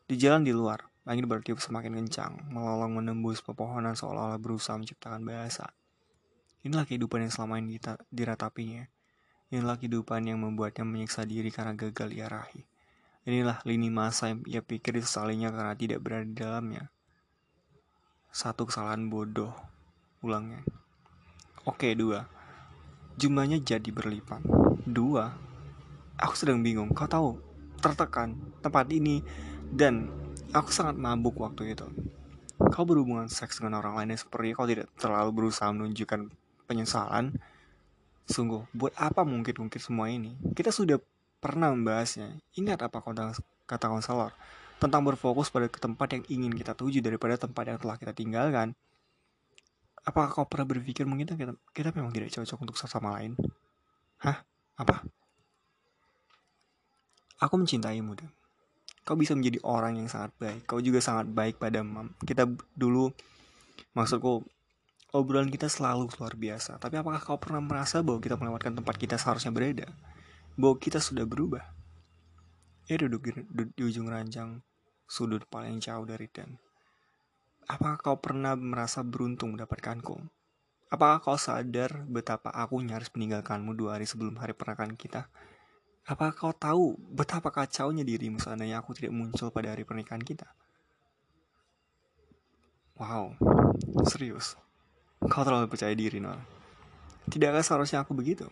Di 0.06 0.14
jalan 0.14 0.46
di 0.46 0.54
luar, 0.54 0.86
Langit 1.06 1.22
bertiup 1.30 1.62
semakin 1.62 2.02
kencang, 2.02 2.50
melolong 2.50 2.98
menembus 2.98 3.38
pepohonan 3.38 3.94
seolah-olah 3.94 4.42
berusaha 4.42 4.74
menciptakan 4.74 5.22
bahasa. 5.22 5.70
Inilah 6.66 6.82
kehidupan 6.82 7.22
yang 7.22 7.30
selama 7.30 7.62
ini 7.62 7.78
diratapinya. 8.10 8.90
Inilah 9.54 9.78
kehidupan 9.78 10.26
yang 10.26 10.42
membuatnya 10.42 10.82
menyiksa 10.82 11.22
diri 11.22 11.54
karena 11.54 11.78
gagal 11.78 12.10
ia 12.10 12.26
raih. 12.26 12.66
Inilah 13.22 13.62
lini 13.62 13.86
masa 13.86 14.34
yang 14.34 14.42
ia 14.50 14.62
pikir 14.66 14.98
disesalinya 14.98 15.54
karena 15.54 15.78
tidak 15.78 16.02
berada 16.02 16.26
di 16.26 16.34
dalamnya. 16.34 16.90
Satu 18.34 18.66
kesalahan 18.66 19.06
bodoh, 19.06 19.54
ulangnya. 20.26 20.66
Oke, 21.62 21.94
dua. 21.94 22.26
Jumlahnya 23.14 23.62
jadi 23.62 23.94
berlipat. 23.94 24.42
Dua. 24.82 25.38
Aku 26.18 26.34
sedang 26.34 26.66
bingung, 26.66 26.90
kau 26.90 27.06
tahu, 27.06 27.38
tertekan, 27.78 28.34
tempat 28.58 28.90
ini, 28.90 29.22
dan 29.70 30.25
Aku 30.56 30.72
sangat 30.72 30.96
mabuk 30.96 31.36
waktu 31.36 31.76
itu. 31.76 31.84
Kau 32.72 32.88
berhubungan 32.88 33.28
seks 33.28 33.60
dengan 33.60 33.84
orang 33.84 34.00
lain 34.00 34.16
seperti 34.16 34.56
kau 34.56 34.64
tidak 34.64 34.88
terlalu 34.96 35.44
berusaha 35.44 35.68
menunjukkan 35.68 36.32
penyesalan. 36.64 37.36
Sungguh, 38.24 38.64
buat 38.72 38.96
apa 38.96 39.20
mungkin-mungkin 39.28 39.76
semua 39.76 40.08
ini? 40.08 40.32
Kita 40.56 40.72
sudah 40.72 40.96
pernah 41.44 41.76
membahasnya. 41.76 42.40
Ingat 42.56 42.88
apa 42.88 43.04
kata 43.68 43.86
konselor 43.92 44.32
tentang 44.80 45.04
berfokus 45.04 45.52
pada 45.52 45.68
tempat 45.68 46.08
yang 46.16 46.24
ingin 46.32 46.52
kita 46.56 46.72
tuju 46.72 47.04
daripada 47.04 47.36
tempat 47.36 47.76
yang 47.76 47.78
telah 47.80 48.00
kita 48.00 48.16
tinggalkan. 48.16 48.72
Apakah 50.08 50.32
kau 50.32 50.48
pernah 50.48 50.64
berpikir 50.64 51.04
mungkin 51.04 51.28
kita, 51.36 51.52
kita 51.76 51.92
memang 51.92 52.16
tidak 52.16 52.32
cocok 52.32 52.58
untuk 52.64 52.76
satu 52.80 52.96
sama 52.96 53.20
lain? 53.20 53.36
Hah? 54.24 54.40
Apa? 54.80 55.04
Aku 57.44 57.60
mencintaimu, 57.60 58.16
Dan 58.16 58.32
kau 59.06 59.14
bisa 59.14 59.38
menjadi 59.38 59.62
orang 59.62 60.02
yang 60.02 60.10
sangat 60.10 60.34
baik. 60.42 60.66
Kau 60.66 60.82
juga 60.82 60.98
sangat 60.98 61.30
baik 61.30 61.62
pada 61.62 61.86
mam. 61.86 62.10
Kita 62.26 62.42
dulu 62.74 63.14
maksudku 63.94 64.42
obrolan 65.14 65.46
kita 65.46 65.70
selalu 65.70 66.10
luar 66.18 66.34
biasa. 66.34 66.82
Tapi 66.82 66.98
apakah 66.98 67.22
kau 67.22 67.38
pernah 67.38 67.62
merasa 67.62 68.02
bahwa 68.02 68.18
kita 68.18 68.34
melewatkan 68.34 68.74
tempat 68.74 68.98
kita 68.98 69.14
seharusnya 69.14 69.54
berada? 69.54 69.86
Bahwa 70.58 70.74
kita 70.82 70.98
sudah 70.98 71.22
berubah? 71.22 71.62
Ia 72.90 72.98
duduk 72.98 73.30
di, 73.30 73.32
di 73.78 73.82
ujung 73.86 74.10
ranjang 74.10 74.58
sudut 75.06 75.46
paling 75.46 75.78
jauh 75.78 76.02
dari 76.02 76.26
Dan. 76.26 76.58
Apakah 77.70 77.98
kau 78.02 78.18
pernah 78.18 78.58
merasa 78.58 79.06
beruntung 79.06 79.54
mendapatkanku? 79.54 80.18
Apakah 80.90 81.18
kau 81.22 81.38
sadar 81.38 82.06
betapa 82.10 82.50
aku 82.50 82.78
nyaris 82.82 83.10
meninggalkanmu 83.14 83.74
dua 83.74 83.98
hari 83.98 84.06
sebelum 84.06 84.38
hari 84.38 84.54
pernikahan 84.54 84.94
kita 84.98 85.30
apa 86.06 86.30
kau 86.30 86.54
tahu 86.54 86.94
betapa 87.10 87.50
kacaunya 87.50 88.06
dirimu 88.06 88.38
seandainya 88.38 88.78
aku 88.78 88.94
tidak 88.94 89.10
muncul 89.10 89.50
pada 89.50 89.74
hari 89.74 89.82
pernikahan 89.82 90.22
kita? 90.22 90.46
Wow, 92.94 93.34
serius. 94.06 94.54
Kau 95.26 95.42
terlalu 95.42 95.66
percaya 95.66 95.90
diri, 95.98 96.22
Nol. 96.22 96.38
Tidakkah 97.26 97.60
seharusnya 97.60 98.06
aku 98.06 98.14
begitu? 98.14 98.46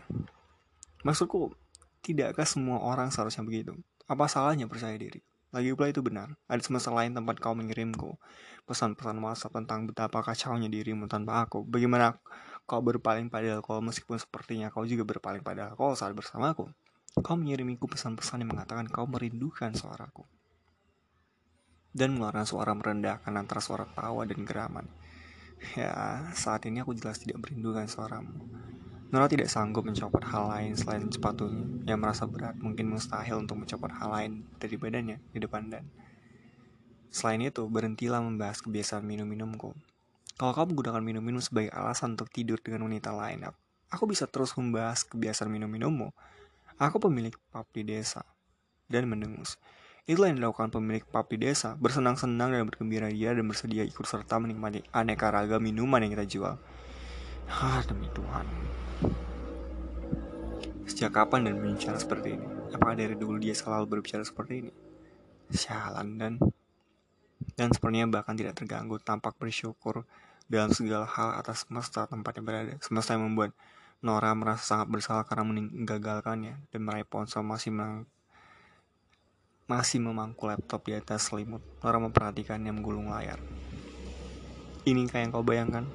Maksudku, 1.07 1.55
tidakkah 2.03 2.43
semua 2.43 2.83
orang 2.83 3.15
seharusnya 3.15 3.47
begitu? 3.47 3.79
Apa 4.11 4.27
salahnya 4.27 4.67
percaya 4.67 4.99
diri? 4.99 5.23
Lagi 5.55 5.71
pula 5.79 5.95
itu 5.95 6.03
benar. 6.03 6.35
Ada 6.51 6.67
semesta 6.67 6.91
lain 6.91 7.15
tempat 7.15 7.39
kau 7.39 7.55
mengirimku 7.55 8.19
pesan-pesan 8.67 9.23
WhatsApp 9.23 9.55
tentang 9.63 9.87
betapa 9.87 10.27
kacaunya 10.27 10.67
dirimu 10.67 11.07
tanpa 11.07 11.47
aku. 11.47 11.63
Bagaimana 11.63 12.19
kau 12.67 12.83
berpaling 12.83 13.31
pada 13.31 13.63
alkohol 13.63 13.87
meskipun 13.87 14.19
sepertinya 14.19 14.75
kau 14.75 14.83
juga 14.83 15.07
berpaling 15.07 15.47
pada 15.47 15.71
alkohol 15.71 15.95
saat 15.95 16.11
bersamaku. 16.19 16.67
Kau 17.15 17.39
mengirimiku 17.39 17.87
pesan-pesan 17.87 18.43
yang 18.43 18.51
mengatakan 18.59 18.91
kau 18.91 19.07
merindukan 19.07 19.71
suaraku. 19.71 20.27
Dan 21.95 22.19
mengeluarkan 22.19 22.43
suara 22.43 22.75
merendahkan 22.75 23.31
antara 23.39 23.63
suara 23.63 23.87
tawa 23.87 24.27
dan 24.27 24.43
geraman. 24.43 24.91
Ya, 25.79 26.27
saat 26.35 26.67
ini 26.67 26.83
aku 26.83 26.99
jelas 26.99 27.23
tidak 27.23 27.39
merindukan 27.39 27.87
suaramu. 27.87 28.35
Nora 29.15 29.31
tidak 29.31 29.47
sanggup 29.47 29.87
mencopot 29.87 30.27
hal 30.27 30.51
lain 30.51 30.75
selain 30.75 31.07
sepatunya 31.07 31.63
yang 31.87 32.03
merasa 32.03 32.27
berat, 32.27 32.59
mungkin 32.59 32.91
mustahil 32.91 33.47
untuk 33.47 33.63
mencopot 33.63 33.95
hal 33.95 34.11
lain 34.11 34.43
dari 34.59 34.75
badannya 34.75 35.23
di 35.31 35.39
depan 35.39 35.71
dan. 35.71 35.87
Selain 37.15 37.39
itu, 37.39 37.63
berhentilah 37.71 38.19
membahas 38.19 38.59
kebiasaan 38.59 39.07
minum-minumku. 39.07 39.71
Kalau 40.35 40.51
kau 40.51 40.67
menggunakan 40.67 40.99
minum-minum 40.99 41.39
sebagai 41.39 41.71
alasan 41.71 42.19
untuk 42.19 42.27
tidur 42.27 42.59
dengan 42.59 42.91
wanita 42.91 43.15
lain, 43.15 43.47
aku 43.87 44.11
bisa 44.11 44.27
terus 44.27 44.51
membahas 44.59 45.07
kebiasaan 45.07 45.47
minum-minummu. 45.47 46.11
Aku 46.75 46.99
pemilik 46.99 47.35
pub 47.55 47.67
di 47.71 47.87
desa 47.87 48.27
dan 48.91 49.07
mendengus. 49.07 49.63
Itulah 50.11 50.35
yang 50.35 50.43
dilakukan 50.43 50.75
pemilik 50.75 51.07
pub 51.07 51.23
di 51.31 51.39
desa, 51.39 51.79
bersenang-senang 51.79 52.51
dan 52.51 52.67
bergembira 52.67 53.07
dia 53.09 53.31
dan 53.31 53.47
bersedia 53.47 53.87
ikut 53.87 54.03
serta 54.03 54.43
menikmati 54.43 54.83
aneka 54.91 55.31
ragam 55.31 55.63
minuman 55.63 56.03
yang 56.03 56.19
kita 56.19 56.27
jual. 56.27 56.55
Ah, 57.47 57.79
demi 57.87 58.11
Tuhan. 58.11 58.47
Sejak 60.85 61.15
kapan 61.15 61.47
dan 61.47 61.63
berbicara 61.63 61.95
seperti 61.95 62.37
ini? 62.37 62.47
Apakah 62.75 62.99
dari 62.99 63.15
dulu 63.15 63.39
dia 63.39 63.55
selalu 63.55 63.87
berbicara 63.87 64.27
seperti 64.27 64.67
ini? 64.67 64.73
Sialan 65.55 66.19
dan 66.19 66.33
dan 67.55 67.71
sepertinya 67.71 68.19
bahkan 68.19 68.35
tidak 68.35 68.59
terganggu 68.59 68.99
tampak 68.99 69.39
bersyukur 69.39 70.03
dalam 70.51 70.75
segala 70.75 71.07
hal 71.07 71.39
atas 71.39 71.65
semesta 71.65 72.11
tempatnya 72.11 72.43
berada. 72.43 72.75
Semesta 72.83 73.15
yang 73.15 73.31
membuat 73.31 73.55
Nora 74.05 74.37
merasa 74.37 74.77
sangat 74.77 74.93
bersalah 74.93 75.25
karena 75.25 75.49
menggagalkannya 75.49 76.69
dan 76.69 76.81
meraih 76.85 77.09
ponsel 77.09 77.41
masih 77.41 77.73
menang 77.73 78.05
masih 79.65 79.97
memangku 79.97 80.45
laptop 80.45 80.85
di 80.85 80.93
atas 80.93 81.33
selimut. 81.33 81.65
Nora 81.81 81.97
memperhatikannya 81.97 82.69
menggulung 82.69 83.09
layar. 83.09 83.41
Inikah 84.85 85.25
yang 85.25 85.33
kau 85.33 85.41
bayangkan? 85.41 85.89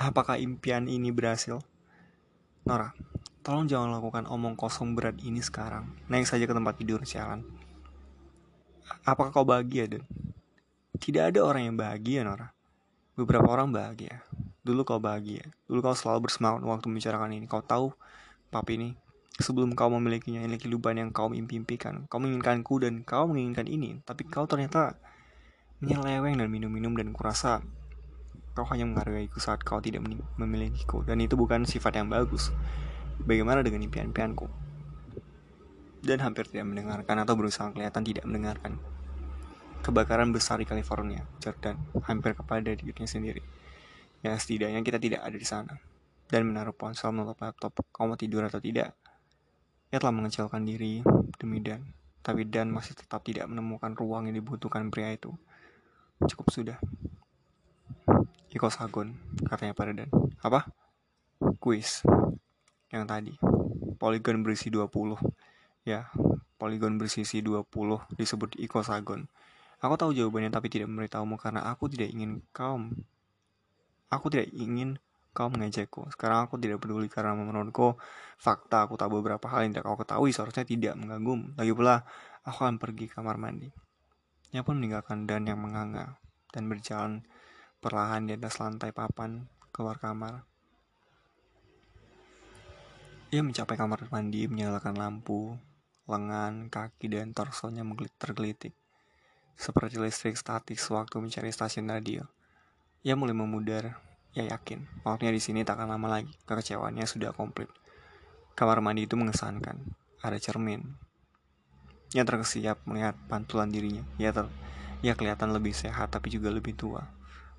Apakah 0.00 0.40
impian 0.40 0.88
ini 0.88 1.12
berhasil? 1.12 1.60
Nora, 2.64 2.96
tolong 3.44 3.68
jangan 3.68 3.92
lakukan 3.92 4.24
omong 4.24 4.56
kosong 4.56 4.96
berat 4.96 5.20
ini 5.20 5.44
sekarang. 5.44 5.92
Naik 6.08 6.24
saja 6.24 6.48
ke 6.48 6.56
tempat 6.56 6.80
tidur, 6.80 7.04
sialan. 7.04 7.44
Apakah 9.04 9.28
kau 9.28 9.44
bahagia, 9.44 9.84
Dan? 9.84 10.08
Tidak 10.96 11.36
ada 11.36 11.44
orang 11.44 11.68
yang 11.68 11.76
bahagia, 11.76 12.24
Nora. 12.24 12.56
Beberapa 13.12 13.44
orang 13.52 13.68
bahagia. 13.68 14.24
Dulu 14.62 14.86
kau 14.86 15.02
bahagia. 15.02 15.50
Dulu 15.66 15.82
kau 15.82 15.94
selalu 15.94 16.30
bersemangat 16.30 16.62
waktu 16.62 16.86
membicarakan 16.86 17.34
ini. 17.34 17.46
Kau 17.50 17.62
tahu, 17.62 17.90
papi 18.54 18.78
ini, 18.78 18.88
sebelum 19.42 19.74
kau 19.74 19.90
memilikinya, 19.90 20.42
ini 20.42 20.54
kehidupan 20.58 20.98
yang 21.02 21.10
kau 21.10 21.34
impikan. 21.34 22.06
Kau 22.06 22.22
menginginkanku 22.22 22.78
dan 22.78 23.02
kau 23.02 23.26
menginginkan 23.26 23.66
ini. 23.66 23.98
Tapi 24.06 24.22
kau 24.30 24.46
ternyata 24.46 24.94
menyeleweng 25.82 26.38
dan 26.38 26.46
minum-minum 26.46 26.94
dan 26.94 27.10
kurasa 27.10 27.58
kau 28.54 28.68
hanya 28.68 28.86
menghargaiku 28.86 29.42
saat 29.42 29.66
kau 29.66 29.82
tidak 29.82 30.04
memilikiku. 30.38 31.02
Dan 31.02 31.18
itu 31.18 31.34
bukan 31.34 31.66
sifat 31.66 31.98
yang 31.98 32.06
bagus. 32.12 32.54
Bagaimana 33.22 33.66
dengan 33.66 33.82
impian-impianku? 33.82 34.46
Dan 36.02 36.18
hampir 36.22 36.50
tidak 36.50 36.70
mendengarkan 36.70 37.22
atau 37.22 37.34
berusaha 37.38 37.70
kelihatan 37.70 38.02
tidak 38.02 38.26
mendengarkan 38.26 38.78
kebakaran 39.82 40.30
besar 40.30 40.62
di 40.62 40.66
California, 40.66 41.26
Jordan, 41.42 41.74
hampir 42.06 42.38
kepada 42.38 42.70
dirinya 42.70 43.06
sendiri. 43.06 43.42
Ya 44.22 44.38
setidaknya 44.38 44.80
kita 44.86 45.02
tidak 45.02 45.20
ada 45.26 45.36
di 45.36 45.44
sana. 45.44 45.74
Dan 46.30 46.48
menaruh 46.48 46.72
ponsel 46.72 47.12
menutup 47.12 47.36
laptop, 47.42 47.74
kamu 47.92 48.16
tidur 48.16 48.46
atau 48.46 48.62
tidak. 48.62 48.96
Ia 49.92 49.98
telah 50.00 50.14
mengecilkan 50.14 50.64
diri 50.64 51.04
demi 51.36 51.60
Dan. 51.60 51.84
Tapi 52.22 52.46
Dan 52.46 52.70
masih 52.70 52.96
tetap 52.96 53.26
tidak 53.26 53.50
menemukan 53.50 53.92
ruang 53.92 54.30
yang 54.30 54.38
dibutuhkan 54.38 54.88
pria 54.88 55.12
itu. 55.12 55.34
Cukup 56.22 56.48
sudah. 56.48 56.78
Iko 58.48 58.70
Sagon, 58.72 59.18
katanya 59.44 59.74
pada 59.74 59.92
Dan. 59.92 60.08
Apa? 60.40 60.70
Kuis. 61.60 62.06
Yang 62.88 63.04
tadi. 63.04 63.34
Polygon 64.00 64.40
berisi 64.46 64.72
20. 64.72 65.18
Ya, 65.82 66.14
poligon 66.62 66.94
bersisi 66.94 67.42
20 67.42 67.66
disebut 68.14 68.54
Iko 68.54 68.86
Sagon. 68.86 69.26
Aku 69.82 69.98
tahu 69.98 70.14
jawabannya 70.14 70.54
tapi 70.54 70.70
tidak 70.70 70.86
memberitahumu 70.94 71.34
karena 71.34 71.66
aku 71.66 71.90
tidak 71.90 72.14
ingin 72.14 72.38
kau 72.54 72.78
Aku 74.12 74.28
tidak 74.28 74.52
ingin 74.52 75.00
kau 75.32 75.48
mengejakku. 75.48 76.12
Sekarang 76.12 76.44
aku 76.44 76.60
tidak 76.60 76.84
peduli 76.84 77.08
karena 77.08 77.32
menurutku 77.32 77.96
fakta 78.36 78.84
aku 78.84 79.00
tahu 79.00 79.24
beberapa 79.24 79.48
hal 79.48 79.64
yang 79.64 79.72
tidak 79.72 79.88
kau 79.88 79.96
ketahui 79.96 80.30
seharusnya 80.36 80.68
tidak 80.68 80.94
mengganggu. 81.00 81.56
Lagi 81.56 81.72
pula, 81.72 82.04
aku 82.44 82.68
akan 82.68 82.76
pergi 82.76 83.08
kamar 83.08 83.40
mandi. 83.40 83.72
Ia 84.52 84.60
pun 84.60 84.76
meninggalkan 84.76 85.24
Dan 85.24 85.48
yang 85.48 85.64
menganga 85.64 86.20
dan 86.52 86.68
berjalan 86.68 87.24
perlahan 87.80 88.28
di 88.28 88.36
atas 88.36 88.60
lantai 88.60 88.92
papan 88.92 89.48
keluar 89.72 89.96
kamar. 89.96 90.44
Ia 93.32 93.40
mencapai 93.40 93.80
kamar 93.80 94.12
mandi, 94.12 94.44
menyalakan 94.44 95.00
lampu, 95.00 95.56
lengan, 96.04 96.68
kaki, 96.68 97.08
dan 97.08 97.32
torsonya 97.32 97.80
tergelitik 98.20 98.76
seperti 99.56 100.00
listrik 100.00 100.36
statik 100.36 100.74
sewaktu 100.80 101.22
mencari 101.22 101.54
stasiun 101.54 101.88
radio. 101.88 102.26
Ia 103.02 103.18
mulai 103.18 103.34
memudar. 103.34 103.98
Ia 104.32 104.54
yakin, 104.54 105.02
waktunya 105.04 105.34
di 105.34 105.42
sini 105.42 105.60
tak 105.66 105.82
akan 105.82 105.98
lama 105.98 106.08
lagi. 106.08 106.30
Kekecewaannya 106.46 107.02
sudah 107.04 107.34
komplit. 107.34 107.66
Kamar 108.54 108.78
mandi 108.78 109.04
itu 109.04 109.18
mengesankan. 109.18 109.76
Ada 110.22 110.38
cermin. 110.38 110.86
Ia 112.14 112.22
terkesiap 112.22 112.86
melihat 112.86 113.18
pantulan 113.26 113.74
dirinya. 113.74 114.06
Ia, 114.22 114.30
ter 114.30 114.46
ia 115.02 115.18
kelihatan 115.18 115.50
lebih 115.50 115.74
sehat 115.74 116.14
tapi 116.14 116.30
juga 116.30 116.54
lebih 116.54 116.78
tua. 116.78 117.02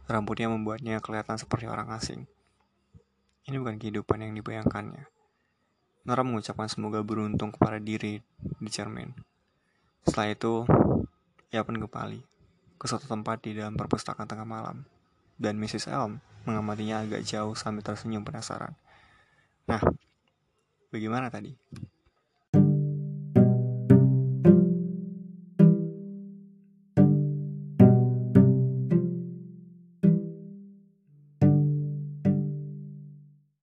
Rambutnya 0.07 0.47
membuatnya 0.47 1.03
kelihatan 1.03 1.35
seperti 1.35 1.67
orang 1.67 1.91
asing. 1.91 2.23
Ini 3.43 3.59
bukan 3.59 3.75
kehidupan 3.75 4.23
yang 4.23 4.31
dibayangkannya. 4.39 5.11
Nora 6.07 6.23
mengucapkan 6.23 6.71
semoga 6.71 7.03
beruntung 7.03 7.51
kepada 7.51 7.83
diri 7.83 8.23
di 8.39 8.69
cermin. 8.71 9.11
Setelah 10.07 10.31
itu, 10.31 10.53
ia 11.51 11.63
pun 11.67 11.75
kembali 11.75 12.23
ke 12.79 12.85
suatu 12.87 13.07
tempat 13.07 13.39
di 13.43 13.55
dalam 13.55 13.79
perpustakaan 13.79 14.27
tengah 14.27 14.43
malam, 14.43 14.83
dan 15.37 15.57
Mrs. 15.57 15.89
Elm 15.89 16.21
mengamatinya 16.43 17.03
agak 17.03 17.23
jauh 17.23 17.55
sambil 17.55 17.81
tersenyum 17.81 18.27
penasaran. 18.27 18.75
Nah, 19.63 19.79
bagaimana 20.91 21.31
tadi? 21.31 21.55